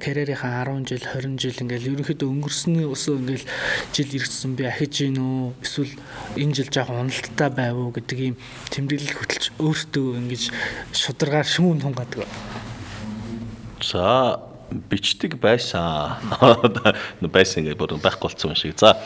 карьерийнхаа 0.00 0.64
10 0.64 0.88
жил 0.88 1.04
20 1.04 1.44
жил 1.44 1.60
ингээл 1.60 1.92
ерөнхийдөө 1.92 2.28
өнгөрсөний 2.28 2.88
өсөө 2.88 3.20
ингээл 3.20 3.46
жил 3.92 4.10
ирсэн 4.16 4.56
би 4.56 4.64
ахиж 4.64 5.12
гин 5.12 5.20
үү 5.20 5.60
эсвэл 5.60 5.92
энэ 6.40 6.56
жил 6.56 6.72
жоохон 6.72 7.04
уналттай 7.04 7.50
байв 7.52 7.76
уу 7.76 7.92
гэдэг 7.92 8.18
ийм 8.20 8.36
тэмдэглэл 8.72 9.12
хөтөлж 9.12 9.44
өөртөө 9.60 10.08
ингэж 10.24 10.42
шударгаар 10.92 11.44
шүүн 11.44 11.84
тунгаад. 11.84 12.13
За 13.82 14.40
бичдэг 14.70 15.38
байсан. 15.42 16.18
Байсан 17.20 17.66
гэж 17.66 17.78
бүр 17.78 17.96
байхгүй 17.98 18.30
болсон 18.30 18.54
юм 18.54 18.58
шиг. 18.58 18.78
За 18.78 18.96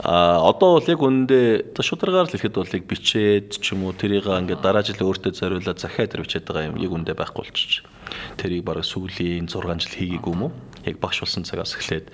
А 0.00 0.40
одоо 0.48 0.80
бол 0.80 0.88
яг 0.88 0.98
үүндээ 1.04 1.76
шударгаар 1.78 2.26
л 2.26 2.34
ихэд 2.34 2.56
бол 2.56 2.74
яг 2.74 2.84
бичээд 2.88 3.60
ч 3.60 3.76
юм 3.76 3.84
уу 3.84 3.92
тэрийг 3.92 4.24
ингээд 4.24 4.64
дараа 4.64 4.80
жил 4.80 4.98
өөртөө 4.98 5.36
зориулаад 5.36 5.78
захиад 5.78 6.16
бичээд 6.16 6.48
байгаа 6.48 6.72
юм 6.72 6.80
яг 6.80 6.90
үүндээ 6.90 7.14
байхгүй 7.14 7.44
болчих. 7.44 7.84
Тэрийг 8.40 8.64
бараг 8.64 8.88
сүүлийн 8.88 9.46
6 9.46 9.62
жил 9.84 9.94
хийгээгүй 9.94 10.32
юм 10.32 10.48
уу? 10.48 10.52
Яг 10.88 10.96
багш 10.96 11.22
болсон 11.22 11.44
цагаас 11.44 11.76
эхлээд 11.76 12.08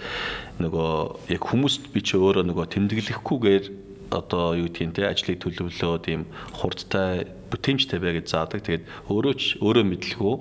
нөгөө 0.61 1.33
яг 1.33 1.43
хүмүүст 1.49 1.89
би 1.95 2.03
чи 2.03 2.19
өөрөө 2.19 2.45
нөгөө 2.51 2.67
тэмдэглэхгүйгээр 2.77 3.65
одоо 4.11 4.57
юу 4.57 4.69
гэдгийг 4.69 4.97
те 4.97 5.09
ажлыг 5.09 5.39
төлөвлөөд 5.45 6.05
ийм 6.09 6.23
хурдтай 6.57 7.29
бүтээмжтэй 7.53 7.99
бай 8.01 8.13
гэж 8.21 8.27
заадаг. 8.33 8.61
Тэгээд 8.65 8.85
өөрөө 9.09 9.35
ч 9.37 9.57
өөрөө 9.61 9.85
мэдлгүй 9.85 10.35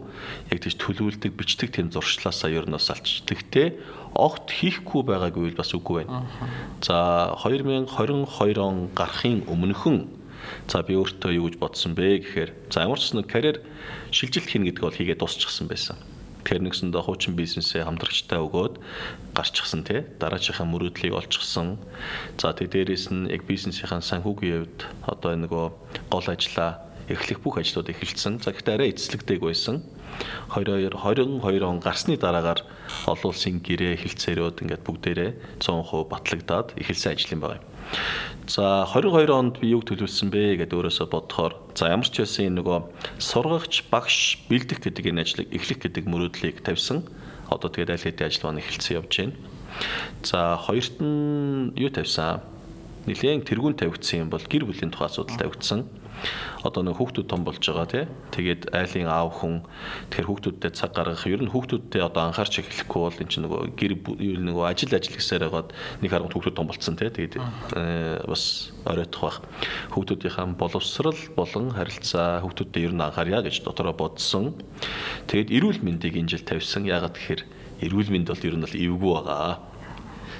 яг 0.52 0.60
тийж 0.60 0.76
төлөвлөдөг, 0.80 1.32
бичдэг 1.36 1.70
тийм 1.76 1.88
зуршлаасаа 1.92 2.52
ер 2.52 2.68
нь 2.68 2.76
бас 2.76 2.92
алч. 2.92 3.24
Тэгтээ 3.28 3.68
огт 4.16 4.52
хийхгүй 4.52 5.04
байгаагүй 5.08 5.56
бас 5.56 5.72
үгүй 5.76 6.04
байна. 6.04 6.28
За 6.84 7.36
2022 7.44 8.60
он 8.60 8.90
гарахын 8.96 9.44
өмнөхөн 9.48 10.08
за 10.68 10.84
би 10.84 10.96
өөртөө 10.96 11.32
юу 11.38 11.48
гэж 11.52 11.56
бодсон 11.60 11.96
бэ 11.96 12.24
гэхээр 12.24 12.52
за 12.72 12.88
ямар 12.88 13.00
ч 13.00 13.14
нэг 13.14 13.28
карьер 13.28 13.62
шилжилт 14.12 14.48
хийнэ 14.48 14.72
гэдэг 14.72 14.84
бол 14.84 14.96
хийгээд 14.96 15.20
дуусчихсан 15.20 15.68
байсан. 15.68 15.98
Тэгэхээр 16.48 16.64
нэгсэндээ 16.64 17.04
хуучин 17.04 17.36
бизнесээ 17.36 17.84
хамтрагчтай 17.84 18.40
өгөөд 18.40 18.80
гарчихсан 19.36 19.84
тий 19.84 20.08
дараачихаа 20.16 20.64
мөрөөдлийг 20.64 21.12
олчихсан. 21.12 21.76
За 22.40 22.56
тэг 22.56 22.72
дээрээс 22.72 23.12
нь 23.12 23.28
яг 23.28 23.44
бизнесийн 23.44 24.00
санхүүгийн 24.00 24.64
хувьд 24.64 24.80
одоо 25.12 25.36
нөгөө 25.44 25.66
гол 26.08 26.28
ажлаа 26.32 26.88
эхлэх 27.12 27.44
бүх 27.44 27.60
ажлууд 27.60 27.92
эхэлсэн. 27.92 28.40
За 28.40 28.56
гэхдээ 28.56 28.76
арай 28.80 28.96
эцэслэгдэг 28.96 29.44
байсан. 29.44 29.84
22 30.54 30.96
22 30.96 31.64
он 31.64 31.80
гарсны 31.80 32.18
дараагаар 32.18 32.64
олон 33.06 33.30
улсын 33.32 33.60
гэрээ 33.62 34.02
хилцээрөөд 34.02 34.62
ингээд 34.64 34.84
бүгдээрээ 34.88 35.32
100% 35.60 36.12
батлагдаад 36.12 36.68
эхэлсэн 36.80 37.12
ажил 37.14 37.34
юм 37.36 37.42
байна. 37.46 37.64
За 38.48 38.88
22 38.88 39.32
онд 39.32 39.60
би 39.60 39.72
юг 39.76 39.84
төлөвлөсөн 39.88 40.32
бэ 40.32 40.60
гэдээ 40.64 40.78
өөрөөсөө 40.80 41.08
бодохоор 41.12 41.54
за 41.76 41.92
ямар 41.92 42.08
ч 42.08 42.24
байсан 42.24 42.48
энэ 42.48 42.58
нөгөө 42.64 42.80
сургагч 43.20 43.74
багш 43.92 44.40
бэлдэх 44.48 44.80
гэдэг 44.84 45.06
энэ 45.12 45.24
ажлыг 45.24 45.48
эхлэх 45.52 45.80
гэдэг 45.84 46.04
мөрөөдлийг 46.08 46.64
тавьсан. 46.64 47.04
Одоо 47.52 47.68
тэгээд 47.72 47.92
аль 47.96 48.06
хэдийн 48.08 48.28
ажил 48.28 48.46
маань 48.48 48.62
эхэлсэн 48.64 48.98
явж 49.00 49.12
байна. 49.20 49.36
За 50.24 50.56
хоёрт 50.56 50.96
нь 51.04 51.76
юу 51.76 51.92
тавьсан? 51.92 52.40
Нилээн 53.08 53.44
тэргүүн 53.44 53.76
тавигдсан 53.80 54.28
юм 54.28 54.30
бол 54.32 54.44
гэр 54.44 54.68
бүлийн 54.68 54.92
тухай 54.92 55.08
асуудал 55.08 55.40
тавигдсан 55.40 55.88
одоо 56.64 56.82
нэг 56.84 56.98
хүүхдүүд 56.98 57.28
том 57.30 57.46
болж 57.48 57.62
байгаа 57.62 57.88
тий. 57.88 58.06
Тэгээд 58.34 58.74
айлын 58.74 59.08
аав 59.08 59.32
хүн 59.40 59.64
тэгэхээр 60.12 60.28
хүүхдүүдтэй 60.28 60.72
цаг 60.74 60.92
гаргах 60.98 61.24
ер 61.30 61.42
нь 61.44 61.52
хүүхдүүдтэй 61.54 62.02
одоо 62.02 62.28
анхаарч 62.28 62.60
эхлэхгүй 62.62 63.02
бол 63.06 63.22
эн 63.22 63.30
чинь 63.30 63.46
нөгөө 63.46 63.62
гэр 63.78 63.94
юу 63.96 64.42
нөгөө 64.42 64.66
ажил 64.68 64.94
ажил 64.98 65.16
гэсээр 65.16 65.46
байгаад 65.48 65.70
нэг 66.02 66.10
харганд 66.12 66.34
хүүхдүүд 66.34 66.58
том 66.58 66.68
болцсон 66.68 66.96
тий. 66.98 67.10
Тэгээд 67.14 67.34
э, 67.38 68.22
бас 68.26 68.74
оройтох 68.84 69.22
бах. 69.22 69.38
Хүүхдүүдийнхаа 69.94 70.46
боловсрал 70.58 71.22
болон 71.38 71.72
харилцаа 71.72 72.42
хүүхдүүдтэй 72.42 72.84
ер 72.90 72.94
нь 72.98 73.06
анхаарья 73.06 73.46
гэж 73.46 73.64
дотороо 73.64 73.94
бодсон. 73.94 74.58
Тэгээд 75.30 75.54
эрүүл 75.54 75.80
мэндийг 75.86 76.18
энэ 76.18 76.36
жил 76.36 76.44
тавьсан. 76.44 76.90
Яагаад 76.90 77.16
гэхээр 77.16 77.42
эрүүл 77.86 78.10
мэнд 78.10 78.34
бол 78.34 78.48
ер 78.48 78.56
нь 78.58 78.66
бол 78.66 78.76
эвгүй 78.76 79.14
байгаа 79.22 79.77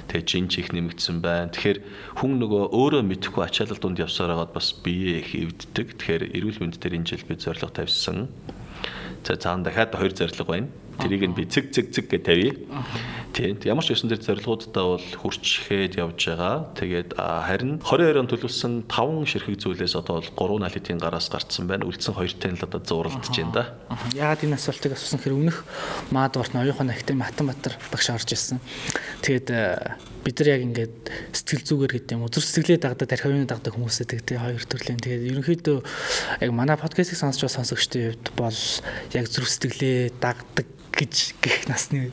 тэгээ 0.08 0.24
жин 0.24 0.48
чих 0.48 0.72
нэмэгдсэн 0.72 1.20
байна. 1.20 1.52
Тэгэхээр 1.52 1.78
хүн 2.18 2.32
нөгөө 2.40 2.62
өөрөө 2.72 3.02
мэдхгүй 3.04 3.42
ачаалал 3.44 3.78
дунд 3.78 4.00
явсаар 4.00 4.32
байгаад 4.32 4.52
бас 4.56 4.72
бие 4.72 5.20
их 5.20 5.36
эвддэг. 5.36 6.00
Тэгэхээр 6.00 6.24
эрүүл 6.32 6.58
мэнд 6.64 6.80
дээр 6.80 6.96
энэ 6.98 7.08
жил 7.12 7.24
би 7.28 7.36
зорилго 7.36 7.68
тавьсан. 7.68 8.32
За 9.22 9.36
цаана 9.36 9.68
дахиад 9.68 9.92
хоёр 9.92 10.12
зорилго 10.16 10.44
байна. 10.48 10.68
Тэрийг 10.98 11.28
нь 11.28 11.36
би 11.36 11.44
цэг 11.44 11.70
цэг 11.70 11.92
цэг 11.92 12.08
гэж 12.08 12.22
тавья. 12.24 12.52
Тийм. 13.38 13.54
Ямар 13.62 13.86
ч 13.86 13.94
ёсон 13.94 14.10
дээр 14.10 14.18
зорилгоудаа 14.18 14.98
бол 14.98 15.08
хурцшээд 15.22 15.94
явж 15.94 16.18
байгаа. 16.26 16.74
Тэгээд 16.74 17.14
харин 17.22 17.78
22 17.78 18.18
он 18.18 18.26
төлөвлөсөн 18.26 18.90
5 18.90 19.30
ширхэг 19.30 19.62
зүйлээс 19.62 19.94
одоо 19.94 20.18
бол 20.34 20.58
3 20.58 20.66
налитын 20.66 20.98
гараас 20.98 21.30
гарцсан 21.30 21.70
байна. 21.70 21.86
Үлдсэн 21.86 22.18
2-тай 22.18 22.58
л 22.58 22.66
одоо 22.66 22.82
зууралдаж 22.82 23.30
байна 23.30 23.54
да. 23.54 23.64
Яагаад 24.10 24.42
энэ 24.42 24.58
асуултыг 24.58 24.98
асуусан 24.98 25.22
хэрэг 25.22 25.38
өмнөх 25.38 25.58
маад 26.10 26.34
урт 26.34 26.50
оюухан 26.50 26.90
академи 26.90 27.22
Матамбатар 27.22 27.78
багш 27.94 28.10
орж 28.10 28.26
ирсэн. 28.26 28.58
Тэгээд 29.22 29.54
бид 30.26 30.34
нар 30.42 30.48
яг 30.58 30.62
ингээд 30.66 30.96
сэтгэл 31.30 31.62
зүгээр 31.62 31.92
гэдэг 31.94 32.18
юм 32.18 32.26
зүр 32.26 32.42
сэтгэлээ 32.42 32.82
дагдаг 32.82 33.06
тархивны 33.06 33.46
дагдаг 33.46 33.70
хүмүүсээ 33.78 34.18
тэгтээ 34.18 34.38
хоёр 34.42 34.64
төрлийн 34.66 34.98
тэгээд 34.98 35.30
ерөнхийдөө 35.30 35.78
яг 36.42 36.50
манай 36.50 36.74
подкастыг 36.74 37.16
сонсч 37.16 37.40
байгаа 37.46 37.56
сонсогчдын 37.62 38.18
хувьд 38.18 38.26
бол 38.34 38.60
яг 39.14 39.24
зүр 39.30 39.46
сэтгэлээ 39.46 40.18
дагдаг 40.18 40.66
гэж 40.98 41.38
гих 41.38 41.68
насны 41.70 42.10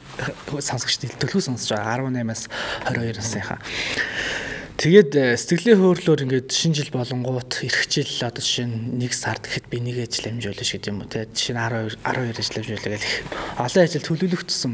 сонсогчдын 0.48 1.15
төлөв 1.22 1.42
сонсож 1.44 1.76
байгаа. 1.76 2.06
18-аас 2.10 2.48
22 2.92 3.16
насныхаа. 3.20 3.60
Тэгээд 4.76 5.12
э, 5.16 5.40
сэтгэлийн 5.40 5.80
хөөрлөөр 5.80 6.28
ингээд 6.28 6.52
шинэ 6.52 6.76
жил 6.76 6.92
болонгууд 6.92 7.64
эх 7.64 7.88
жил 7.88 8.12
одоо 8.28 8.44
жишээ 8.44 8.68
нь 8.68 9.00
1 9.00 9.16
сард 9.16 9.48
гэхэд 9.48 9.72
би 9.72 9.80
нэг 9.80 10.04
ажил 10.04 10.36
амжуулж 10.36 10.60
гэдэг 10.60 10.92
юм 10.92 11.00
уу 11.00 11.08
те? 11.08 11.32
Жишээ 11.32 11.56
нь 11.56 11.64
12 11.64 11.96
12 12.04 12.36
ажил 12.36 12.60
амжуулаа 12.60 13.00
гэх 13.00 13.16
олон 13.56 13.84
ажил 13.88 14.04
төлөвлөгдсөн 14.04 14.74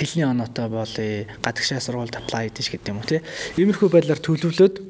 хэлний 0.00 0.24
оноотой 0.24 0.68
болъё 0.72 1.28
гадагшаа 1.44 1.84
сургуульд 1.84 2.16
apply 2.16 2.48
гэж 2.48 2.66
гэдэг 2.72 2.88
юм 2.88 3.04
уу 3.04 3.08
те? 3.08 3.20
Иймэрхүү 3.60 3.88
байдлаар 3.92 4.20
төлөвлөөд 4.24 4.80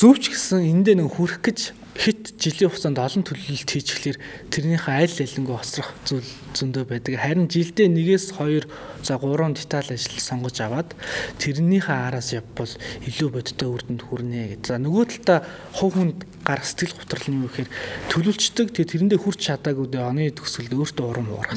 зөвч 0.00 0.32
гэсэн 0.32 0.64
эндээ 0.64 1.04
нэг 1.04 1.12
хүрэх 1.12 1.44
гэж 1.44 1.76
хит 1.94 2.34
жилийн 2.42 2.70
хугацаанд 2.70 2.98
олон 2.98 3.22
төлөвлөлт 3.22 3.70
хийчихлээр 3.70 4.18
тэрнийхээ 4.50 4.94
аль 5.06 5.14
алингөө 5.14 5.56
хоцрох 5.62 5.90
зүйл 6.02 6.26
зөндөө 6.50 6.84
байдаг. 6.90 7.14
Харин 7.22 7.46
жилдээ 7.46 7.86
нэгээс 7.86 8.34
хоёр 8.34 8.66
за 8.98 9.14
гурван 9.22 9.54
деталь 9.54 9.94
ажил 9.94 10.18
сонгож 10.18 10.58
аваад 10.58 10.90
тэрнийхээ 11.38 11.94
араас 12.10 12.34
явбал 12.34 12.70
илүү 13.06 13.28
бодиттой 13.30 13.68
үр 13.70 13.82
дүнд 13.86 14.02
хүрнэ 14.10 14.58
гэдэг. 14.58 14.66
За 14.74 14.82
нөгөө 14.82 15.04
талдаа 15.06 15.38
хувь 15.70 15.94
хүнд 15.94 16.18
гар 16.42 16.60
сэтгэл 16.66 16.98
готрол 16.98 17.26
нь 17.30 17.38
юу 17.38 17.46
гэхээр 17.46 17.70
төлөвлөждөг 18.10 18.66
тэгээ 18.74 18.90
тэрэндээ 18.90 19.20
хүрч 19.22 19.40
чадаагүй 19.54 19.86
дэ 19.94 20.02
оны 20.02 20.34
төгсгөлд 20.34 20.74
өөртөө 20.74 21.06
урам 21.06 21.30
уурах 21.30 21.56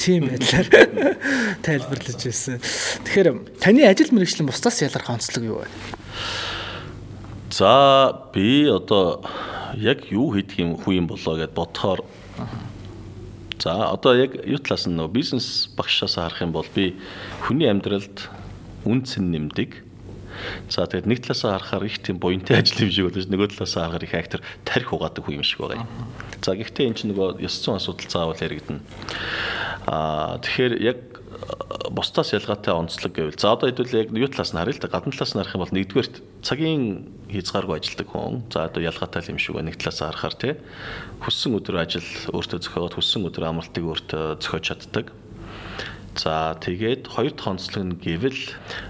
тийм 0.00 0.32
байдлаар 0.32 0.68
тайлбарлаж 1.66 2.18
байсан. 2.24 2.56
Тэгэхээр 3.04 3.28
таны 3.60 3.84
ажил 3.84 4.16
мэргэжлийн 4.16 4.48
бусдаас 4.48 4.80
ялгарх 4.80 5.12
онцлог 5.12 5.44
юу 5.44 5.60
вэ? 5.60 5.68
За 7.50 8.12
би 8.34 8.66
одоо 8.68 9.22
яг 9.76 10.08
юу 10.08 10.32
хийдэг 10.32 10.58
юм 10.58 10.72
хүү 10.80 10.94
юм 10.96 11.06
болоо 11.10 11.36
гэд 11.36 11.52
бодохоор 11.52 12.04
За 13.58 13.90
одоо 13.90 14.14
яг 14.14 14.38
юу 14.46 14.62
талаас 14.62 14.86
нь 14.86 14.94
нөгөө 14.94 15.10
бизнес 15.10 15.66
багшаас 15.74 16.14
харах 16.14 16.46
юм 16.46 16.54
бол 16.54 16.66
би 16.74 16.94
хүний 17.42 17.66
амьдралд 17.66 18.30
үнцэн 18.86 19.34
нэмдэг. 19.34 19.82
За 20.70 20.86
тэгээд 20.86 21.10
нэг 21.10 21.18
талаасаа 21.26 21.58
харахаар 21.58 21.90
их 21.90 21.98
тийм 21.98 22.22
буянтай 22.22 22.62
ажил 22.62 22.86
юм 22.86 22.94
шиг 22.94 23.10
болож 23.10 23.26
нөгөө 23.26 23.58
талаасаа 23.58 23.90
харахаар 23.90 24.06
их 24.06 24.14
актер 24.14 24.40
тарих 24.62 24.94
угаадаг 24.94 25.26
хүн 25.26 25.42
юм 25.42 25.42
шиг 25.42 25.58
байгаа 25.58 25.82
юм. 25.82 25.90
За 26.38 26.54
гэхдээ 26.54 26.86
эн 26.86 26.94
чинь 26.94 27.10
нөгөө 27.10 27.42
ёс 27.42 27.58
зүйн 27.58 27.82
асуудал 27.82 28.06
заавал 28.06 28.38
яригдана. 28.38 28.80
Аа 29.90 30.38
тэгэхээр 30.38 30.74
яг 30.78 31.17
бусдаас 31.90 32.32
ялгаатай 32.32 32.74
онцлог 32.74 33.12
гэвэл 33.12 33.40
за 33.40 33.52
одоо 33.52 33.68
хэдүүл 33.68 33.98
яг 33.98 34.08
юу 34.12 34.28
талаас 34.28 34.52
нь 34.52 34.60
харъя 34.60 34.74
л 34.76 34.82
да. 34.82 34.88
Гадна 34.88 35.12
талаас 35.12 35.32
нь 35.34 35.40
харах 35.40 35.56
юм 35.56 35.62
бол 35.64 35.76
нэгдүгээрт 35.76 36.14
цагийн 36.42 36.84
хязгааргүй 37.28 37.76
ажилладаг 37.78 38.08
хүн 38.08 38.34
за 38.52 38.58
одоо 38.68 38.82
ялгаатай 38.82 39.22
юм 39.28 39.38
шиг 39.38 39.54
байна 39.56 39.68
нэг 39.70 39.80
талаас 39.80 40.00
харахаар 40.00 40.36
тий 40.38 40.54
хүссэн 41.24 41.56
өдөр 41.58 41.76
ажил 41.82 42.10
өөртөө 42.32 42.58
зохиогоод 42.64 42.96
хүссэн 42.96 43.26
өдөр 43.28 43.44
амралтыг 43.48 43.84
өөртөө 43.84 44.24
зохиож 44.40 44.64
чаддаг. 44.68 45.06
За 46.18 46.56
тэгээд 46.58 47.06
хоёр 47.06 47.32
дахь 47.36 47.50
онцлог 47.52 47.82
нь 47.84 47.98
гэвэл 48.00 48.42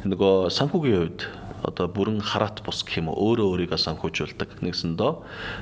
нөгөө 0.08 0.48
санхүүгийн 0.48 0.96
хувьд 0.96 1.20
одоо 1.64 1.86
бүрэн 1.90 2.20
хараат 2.22 2.62
бус 2.62 2.84
гэх 2.86 3.02
юм 3.02 3.10
уу 3.10 3.34
өөрөө 3.34 3.66
өөрийгөө 3.66 3.80
санхүүжүүлдэг 3.82 4.62
нэгсэндөө 4.62 5.12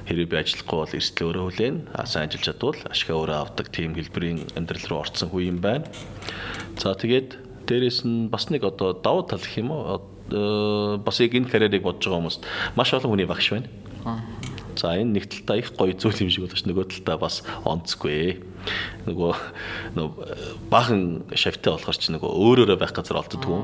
хэрэг 0.08 0.28
би 0.28 0.36
ажиллахгүй 0.36 0.78
бол 0.80 0.96
эрсдэл 0.96 1.26
өөрөө 1.32 1.44
хүлээн 1.48 1.76
сайн 2.04 2.28
ажиллаж 2.28 2.44
чадвал 2.44 2.80
ашгаа 2.92 3.16
өөрөө 3.16 3.38
авдаг 3.40 3.66
тийм 3.72 3.96
хэлбэрийн 3.96 4.40
амьдрал 4.60 4.86
руу 4.90 5.00
орцсон 5.00 5.32
хүн 5.32 5.56
юм 5.56 5.58
байна. 5.64 5.88
За 6.76 6.92
тэгээд 6.92 7.64
дээрэс 7.64 8.04
нь 8.04 8.28
бас 8.28 8.52
нэг 8.52 8.64
одоо 8.64 8.92
давуу 8.92 9.24
тал 9.24 9.40
гэх 9.40 9.56
юм 9.56 9.72
уу 9.72 10.00
бас 11.00 11.16
яг 11.20 11.32
энэ 11.32 11.48
карьерийг 11.48 11.82
бодож 11.82 12.04
байгаа 12.04 12.20
хүмүүс 12.20 12.38
маш 12.76 12.90
олон 12.92 13.10
хүний 13.16 13.28
багш 13.28 13.50
байна. 13.56 13.68
За 14.76 14.92
энэ 14.92 15.16
нэг 15.16 15.24
талтаа 15.32 15.56
их 15.56 15.72
гоё 15.72 15.96
зүйл 15.96 16.28
юм 16.28 16.30
шиг 16.30 16.44
болооч 16.44 16.62
нөгөө 16.68 16.86
талтаа 16.92 17.16
бас 17.16 17.40
онцгүй. 17.64 18.44
Нөгөө 19.08 19.32
нөгөө 19.96 20.68
баахан 20.68 21.24
шавтай 21.32 21.72
болохоор 21.72 21.96
ч 21.96 22.10
нөгөө 22.12 22.30
өөрөөрөө 22.30 22.78
байх 22.78 22.92
газар 22.92 23.22
олддгүй 23.22 23.62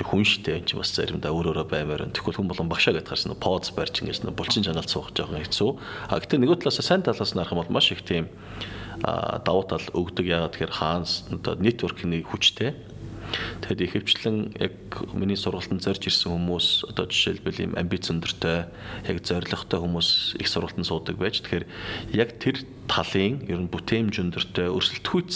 хүн 0.00 0.24
штэ 0.24 0.64
энэ 0.64 0.80
бас 0.80 0.96
заримдаа 0.96 1.36
өөр 1.36 1.52
өөрө 1.52 1.68
баймаар 1.68 2.08
энэ 2.08 2.16
тэгвэл 2.16 2.40
хүн 2.40 2.48
болон 2.48 2.72
багшаа 2.72 2.96
гэдгээр 2.96 3.12
гарсан 3.12 3.36
поз 3.36 3.68
барьж 3.76 4.00
ингэж 4.00 4.24
булчин 4.32 4.64
чаналт 4.64 4.88
суух 4.88 5.12
жоохон 5.12 5.44
хэцүү. 5.44 5.70
А 6.08 6.16
гэтээ 6.16 6.40
нөгөө 6.40 6.64
талаас 6.64 6.80
сайн 6.80 7.04
талаас 7.04 7.36
нь 7.36 7.40
харах 7.44 7.52
юм 7.52 7.60
бол 7.60 7.76
маш 7.76 7.92
их 7.92 8.00
тийм 8.00 8.32
давуу 9.04 9.68
тал 9.68 9.84
өгдөг 9.92 10.24
яагаад 10.24 10.56
тэгэхээр 10.56 10.72
хаанс 10.72 11.28
одоо 11.28 11.60
нэтворкийн 11.60 12.24
хүчтэй 12.24 12.72
Тэгэд 13.62 13.80
ихэвчлэн 13.86 14.38
яг 14.58 14.74
миний 15.14 15.38
сургалтанд 15.38 15.86
зорж 15.86 16.10
ирсэн 16.10 16.34
хүмүүс 16.34 16.90
одоо 16.90 17.06
жишээлбэл 17.06 17.62
ийм 17.62 17.72
амбиц 17.78 18.10
өндөртэй 18.10 18.66
яг 19.06 19.16
зоригтой 19.22 19.78
хүмүүс 19.78 20.34
их 20.42 20.50
сургалтанд 20.50 20.90
суудаг 20.90 21.14
байж 21.14 21.38
тэгэхээр 21.46 21.64
яг 22.10 22.42
тэр 22.42 22.66
талын 22.90 23.46
ер 23.46 23.62
нь 23.62 23.70
бүтээмж 23.70 24.18
өндөртэй 24.18 24.66
өрсөлдөхүйц 24.66 25.34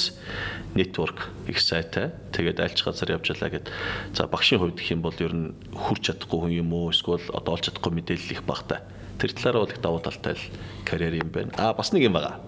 network 0.75 1.31
их 1.47 1.63
сайтай. 1.63 2.11
Тэгээд 2.35 2.59
альч 2.59 2.83
газар 2.83 3.15
явж 3.15 3.31
ялаа 3.31 3.51
гэд. 3.55 3.71
За 4.11 4.27
багшийн 4.27 4.59
хувьд 4.59 4.77
гэх 4.77 4.91
юм 4.91 5.07
бол 5.07 5.15
ер 5.23 5.31
нь 5.31 5.55
хүрч 5.71 6.11
чадахгүй 6.11 6.51
хүн 6.51 6.55
юм 6.67 6.75
уу 6.75 6.91
эсвэл 6.91 7.23
одоо 7.31 7.55
олж 7.55 7.71
чадахгүй 7.71 7.95
мэдээлэл 7.95 8.35
их 8.35 8.43
багтай. 8.43 8.83
Тэр 9.23 9.33
талаараа 9.39 9.63
бол 9.65 9.73
их 9.73 9.81
давуу 9.81 10.03
талтай 10.03 10.35
л 10.35 10.45
карьер 10.85 11.15
юм 11.23 11.31
байна. 11.31 11.55
Аа 11.57 11.79
бас 11.79 11.95
нэг 11.95 12.05
юм 12.05 12.19
байгаа. 12.19 12.43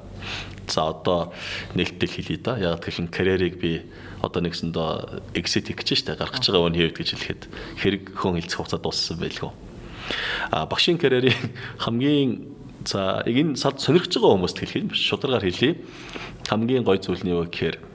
За 0.68 0.92
одоо 0.92 1.32
нээлттэй 1.74 2.08
хэлье 2.08 2.38
да. 2.38 2.58
Яг 2.58 2.84
тэгэхээр 2.84 3.10
карьерийг 3.10 3.54
би 3.60 3.82
одоо 4.20 4.42
нэгсэндээ 4.42 5.36
exit 5.38 5.72
хийж 5.72 6.04
штэ 6.04 6.18
гаргаж 6.18 6.44
байгаа 6.44 6.68
үний 6.68 6.84
хэвд 6.84 6.96
гэж 6.98 7.08
хэлэхэд 7.16 7.42
хэрэг 7.80 8.02
хон 8.18 8.36
хилцэх 8.36 8.58
хугацаа 8.60 8.80
дууссан 8.82 9.16
байлгүй. 9.16 9.50
А 10.52 10.66
багшийн 10.66 10.98
карьерийн 11.00 11.36
хамгийн 11.84 12.52
за 12.84 13.24
энэ 13.24 13.56
сад 13.56 13.80
сонирхож 13.80 14.12
байгаа 14.12 14.36
хүмүүст 14.36 14.58
хэлэх 14.60 14.76
юм 14.76 14.90
шударгаар 14.92 15.44
хэлье. 15.44 15.80
Хамгийн 16.48 16.84
гой 16.84 16.98
зүйл 17.00 17.24
нь 17.24 17.32
юу 17.32 17.48
гэхээр 17.48 17.88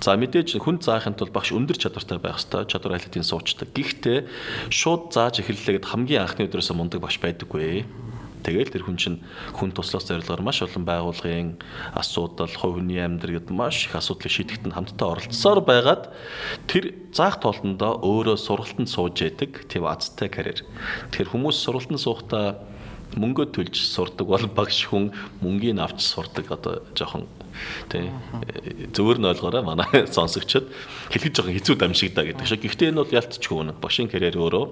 За 0.00 0.16
мэдээж 0.16 0.60
хүн 0.60 0.80
заахын 0.84 1.16
тулд 1.16 1.32
багш 1.32 1.56
өндөр 1.56 1.76
чадвартай 1.80 2.20
байх 2.20 2.36
хэрэгтэй. 2.36 2.68
Чадвар 2.68 3.00
айлтын 3.00 3.24
суучдаг. 3.24 3.72
Гэхдээ 3.72 4.28
шууд 4.68 5.12
зааж 5.16 5.40
эхэллээ 5.40 5.80
гэд 5.80 5.88
хамгийн 5.88 6.24
анхны 6.28 6.44
өдрөөсөө 6.48 6.76
мундаг 6.76 7.00
багш 7.00 7.16
байдаггүй. 7.16 7.88
Тэгэл 8.40 8.72
тэр 8.72 8.84
хүн 8.88 8.96
чинь 8.96 9.18
хүн 9.54 9.70
туслах 9.72 10.04
зорилгоор 10.04 10.42
маш 10.42 10.64
олон 10.64 10.84
байгууллагын 10.88 11.60
асуудал, 11.94 12.50
хүний 12.50 13.00
амьдрал 13.00 13.40
гэдэг 13.40 13.54
маш 13.54 13.86
их 13.86 13.94
асуудлыг 13.94 14.32
шийдэхэд 14.32 14.66
нь 14.68 14.76
хамтдаа 14.76 15.16
оролцсоор 15.16 15.60
байгаад 15.60 16.12
тэр 16.66 16.96
заах 17.12 17.40
тоолтондоо 17.40 18.00
өөрөө 18.00 18.36
сургалтанд 18.40 18.88
сууж 18.88 19.20
яадаг 19.20 19.68
тийм 19.68 19.84
азтай 19.84 20.28
карьер. 20.32 20.64
Тэгэхээр 21.12 21.32
хүмүүс 21.36 21.56
сургалтанд 21.60 22.00
суухдаа 22.00 22.46
мөнгө 23.18 23.50
төлж 23.50 23.74
сурдаг 23.74 24.26
бол 24.26 24.46
багш 24.46 24.86
хүн 24.86 25.10
мөнгөний 25.42 25.82
авч 25.82 26.04
сурдаг 26.04 26.46
одоо 26.54 26.86
жоохон 26.94 27.26
тий 27.90 28.10
зөвөр 28.94 29.18
нь 29.20 29.28
ойлгоорой 29.30 29.62
манай 29.62 30.06
сонсогчд 30.16 30.66
хэлэх 31.10 31.32
жоохон 31.34 31.56
хэцүү 31.56 31.76
дамжигдаа 31.76 32.24
гэдэг 32.24 32.46
шиг. 32.46 32.62
Гэхдээ 32.64 32.90
энэ 32.90 33.02
бол 33.02 33.16
ялцчихгүй 33.16 33.58
үнэ. 33.60 33.72
Багшийн 33.78 34.08
карьер 34.08 34.38
өөрөө 34.38 34.64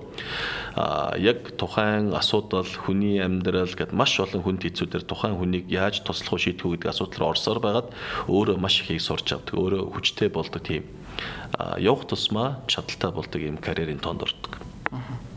а 0.79 1.17
яг 1.19 1.55
тухайн 1.59 2.15
асуудал 2.15 2.67
хүний 2.67 3.19
амьдрал 3.23 3.71
гэд 3.71 3.93
маш 3.93 4.19
олон 4.21 4.43
хүнд 4.43 4.65
хэцүүдээр 4.65 5.05
тухайн 5.05 5.37
хүнийг 5.37 5.67
яаж 5.69 6.03
туслах 6.07 6.37
уу 6.37 6.43
шийдэх 6.43 6.65
үү 6.65 6.73
гэдэг 6.79 6.93
асуудал 6.95 7.21
руу 7.27 7.31
орсоор 7.35 7.59
байгаад 7.61 7.89
өөрөө 8.31 8.57
маш 8.57 8.83
их 8.87 9.03
сурч 9.03 9.35
авдаг. 9.35 9.55
Өөрөө 9.59 9.93
хүчтэй 9.93 10.29
болдог 10.31 10.63
тийм 10.63 10.87
явах 11.79 12.07
тусмаа 12.07 12.63
чадaltaй 12.71 13.11
болдог 13.11 13.41
юм 13.43 13.59
карьерийн 13.59 13.99
тоонд 13.99 14.23
ордог. 14.23 14.63
Аа 14.95 15.28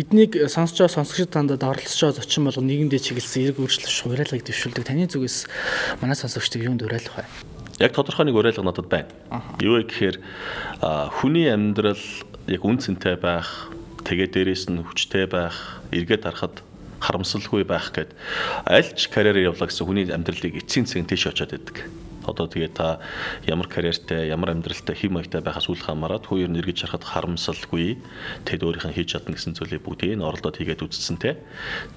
биднийг 0.00 0.32
сонсогчид 0.48 1.28
тандад 1.28 1.60
оролцож 1.60 2.00
байгаа 2.00 2.24
зочин 2.24 2.48
болго 2.48 2.64
нийгэмдээ 2.64 3.00
чиглэсэн 3.04 3.52
эрг 3.52 3.60
өөрчлөлт 3.60 4.08
уриалгыг 4.08 4.48
дэвшүүлдэг. 4.48 4.88
Таны 4.88 5.04
зүгээс 5.04 5.44
манай 6.00 6.16
сонсогчдыг 6.16 6.64
юунд 6.64 6.80
уриалгах 6.80 7.20
вэ? 7.20 7.84
Яг 7.84 7.92
тодорхой 7.92 8.24
нэг 8.24 8.36
уриалга 8.40 8.64
надад 8.64 8.88
байна. 8.88 9.12
Юу 9.60 9.76
вэ 9.76 9.92
гэхээр 9.92 10.16
хүний 11.20 11.52
амьдрал 11.52 12.00
яг 12.48 12.62
үн 12.64 12.80
цэнтэй 12.80 13.20
байх, 13.20 13.68
тэгээ 14.08 14.32
дээрээс 14.32 14.72
нь 14.72 14.80
хүчтэй 14.80 15.28
байх, 15.28 15.84
эргээд 15.92 16.24
харахад 16.24 16.64
харамсалгүй 17.04 17.68
байх 17.68 17.92
гэд 17.92 18.16
аль 18.64 18.88
ч 18.96 19.12
карьерээр 19.12 19.52
явлаа 19.52 19.68
гэсэн 19.68 19.84
хүний 19.84 20.08
амьдралыг 20.08 20.64
эцсийн 20.64 20.88
цэгийн 20.88 21.08
тийш 21.08 21.28
очиад 21.28 21.52
байдаг 21.52 21.76
одоо 22.30 22.46
тэгээ 22.46 22.72
та 22.72 23.02
ямар 23.44 23.66
карьертэй, 23.66 24.30
ямар 24.30 24.54
амьдралтай, 24.54 24.94
хэм 24.94 25.18
маягтай 25.18 25.42
байхаас 25.42 25.66
үл 25.66 25.82
хамааран 25.82 26.22
ер 26.38 26.50
нь 26.50 26.58
эргэж 26.62 26.86
харахад 26.86 27.04
харамсалгүй 27.04 27.98
тэд 28.46 28.62
өөрийнх 28.62 28.88
нь 28.88 28.96
хийж 28.96 29.18
чадна 29.18 29.34
гэсэн 29.34 29.58
зүйлийг 29.58 29.82
бүгдийг 29.82 30.16
нь 30.16 30.24
оролдоод 30.24 30.56
хийгээд 30.56 30.86
үзсэн 30.86 31.16
те. 31.18 31.42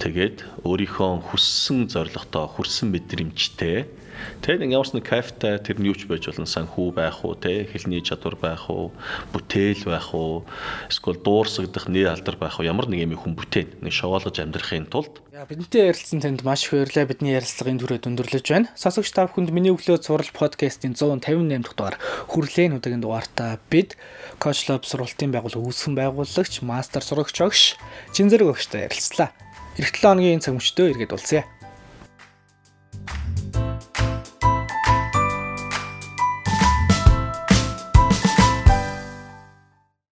Тэгээд 0.01 0.65
өөрийнхөө 0.65 1.29
хүссэн 1.29 1.87
зорилготой, 1.93 2.45
хүрсэн 2.49 2.89
мэдрэмжтэй 2.91 4.02
Тэгээд 4.41 4.69
ч 4.69 4.89
нэг 4.93 5.05
кайфтай 5.07 5.59
тэр 5.59 5.77
нь 5.79 5.87
юу 5.87 5.97
ч 5.97 6.05
байж 6.05 6.27
болно 6.27 6.47
санхүү 6.47 6.93
байх 6.93 7.23
уу 7.25 7.35
те 7.35 7.65
хэлний 7.65 8.01
чадвар 8.03 8.35
байх 8.35 8.69
уу 8.69 8.91
бүтээл 9.31 9.87
байх 9.87 10.13
уу 10.13 10.43
эсвэл 10.89 11.21
дуурсагдах 11.21 11.87
нэр 11.87 12.13
алдар 12.13 12.35
байх 12.37 12.59
уу 12.59 12.67
ямар 12.67 12.89
нэг 12.89 13.03
юм 13.05 13.15
хүн 13.17 13.33
бүтээн 13.37 13.83
нэг 13.85 13.93
шовоолгож 13.93 14.37
амьдрахын 14.39 14.91
тулд 14.91 15.23
бидэнтэй 15.33 15.89
ярилцсан 15.89 16.21
танд 16.21 16.45
маш 16.45 16.67
их 16.67 16.77
баярлалаа 16.77 17.09
бидний 17.09 17.33
ярилцлагын 17.35 17.79
түрээд 17.81 18.07
өндөрлөж 18.07 18.45
байна 18.47 18.71
сонсогч 18.77 19.09
та 19.11 19.27
бүхэнд 19.27 19.51
миний 19.51 19.73
өглөө 19.73 19.99
цуврал 20.03 20.31
подкастын 20.31 20.93
158 20.93 21.63
дахь 21.63 21.75
дугаар 21.75 21.97
хүрлээн 22.29 22.77
удаагийн 22.77 23.03
дугаартаа 23.03 23.59
бид 23.71 23.97
Coach 24.39 24.67
Lab 24.67 24.83
сургалтын 24.83 25.31
байгууллага 25.31 25.67
үүсгэн 25.67 25.95
байгуулагч 25.97 26.61
мастер 26.67 27.03
сурагч 27.03 27.37
огш 27.41 27.61
Чинзэрэг 28.11 28.53
огштой 28.53 28.87
ярилцлаа. 28.87 29.31
Эх 29.79 29.89
7 29.89 30.03
хоногийн 30.03 30.43
цаг 30.43 30.57
мөчтөө 30.57 30.93
иргэд 30.93 31.13
уулзъя. 31.15 31.47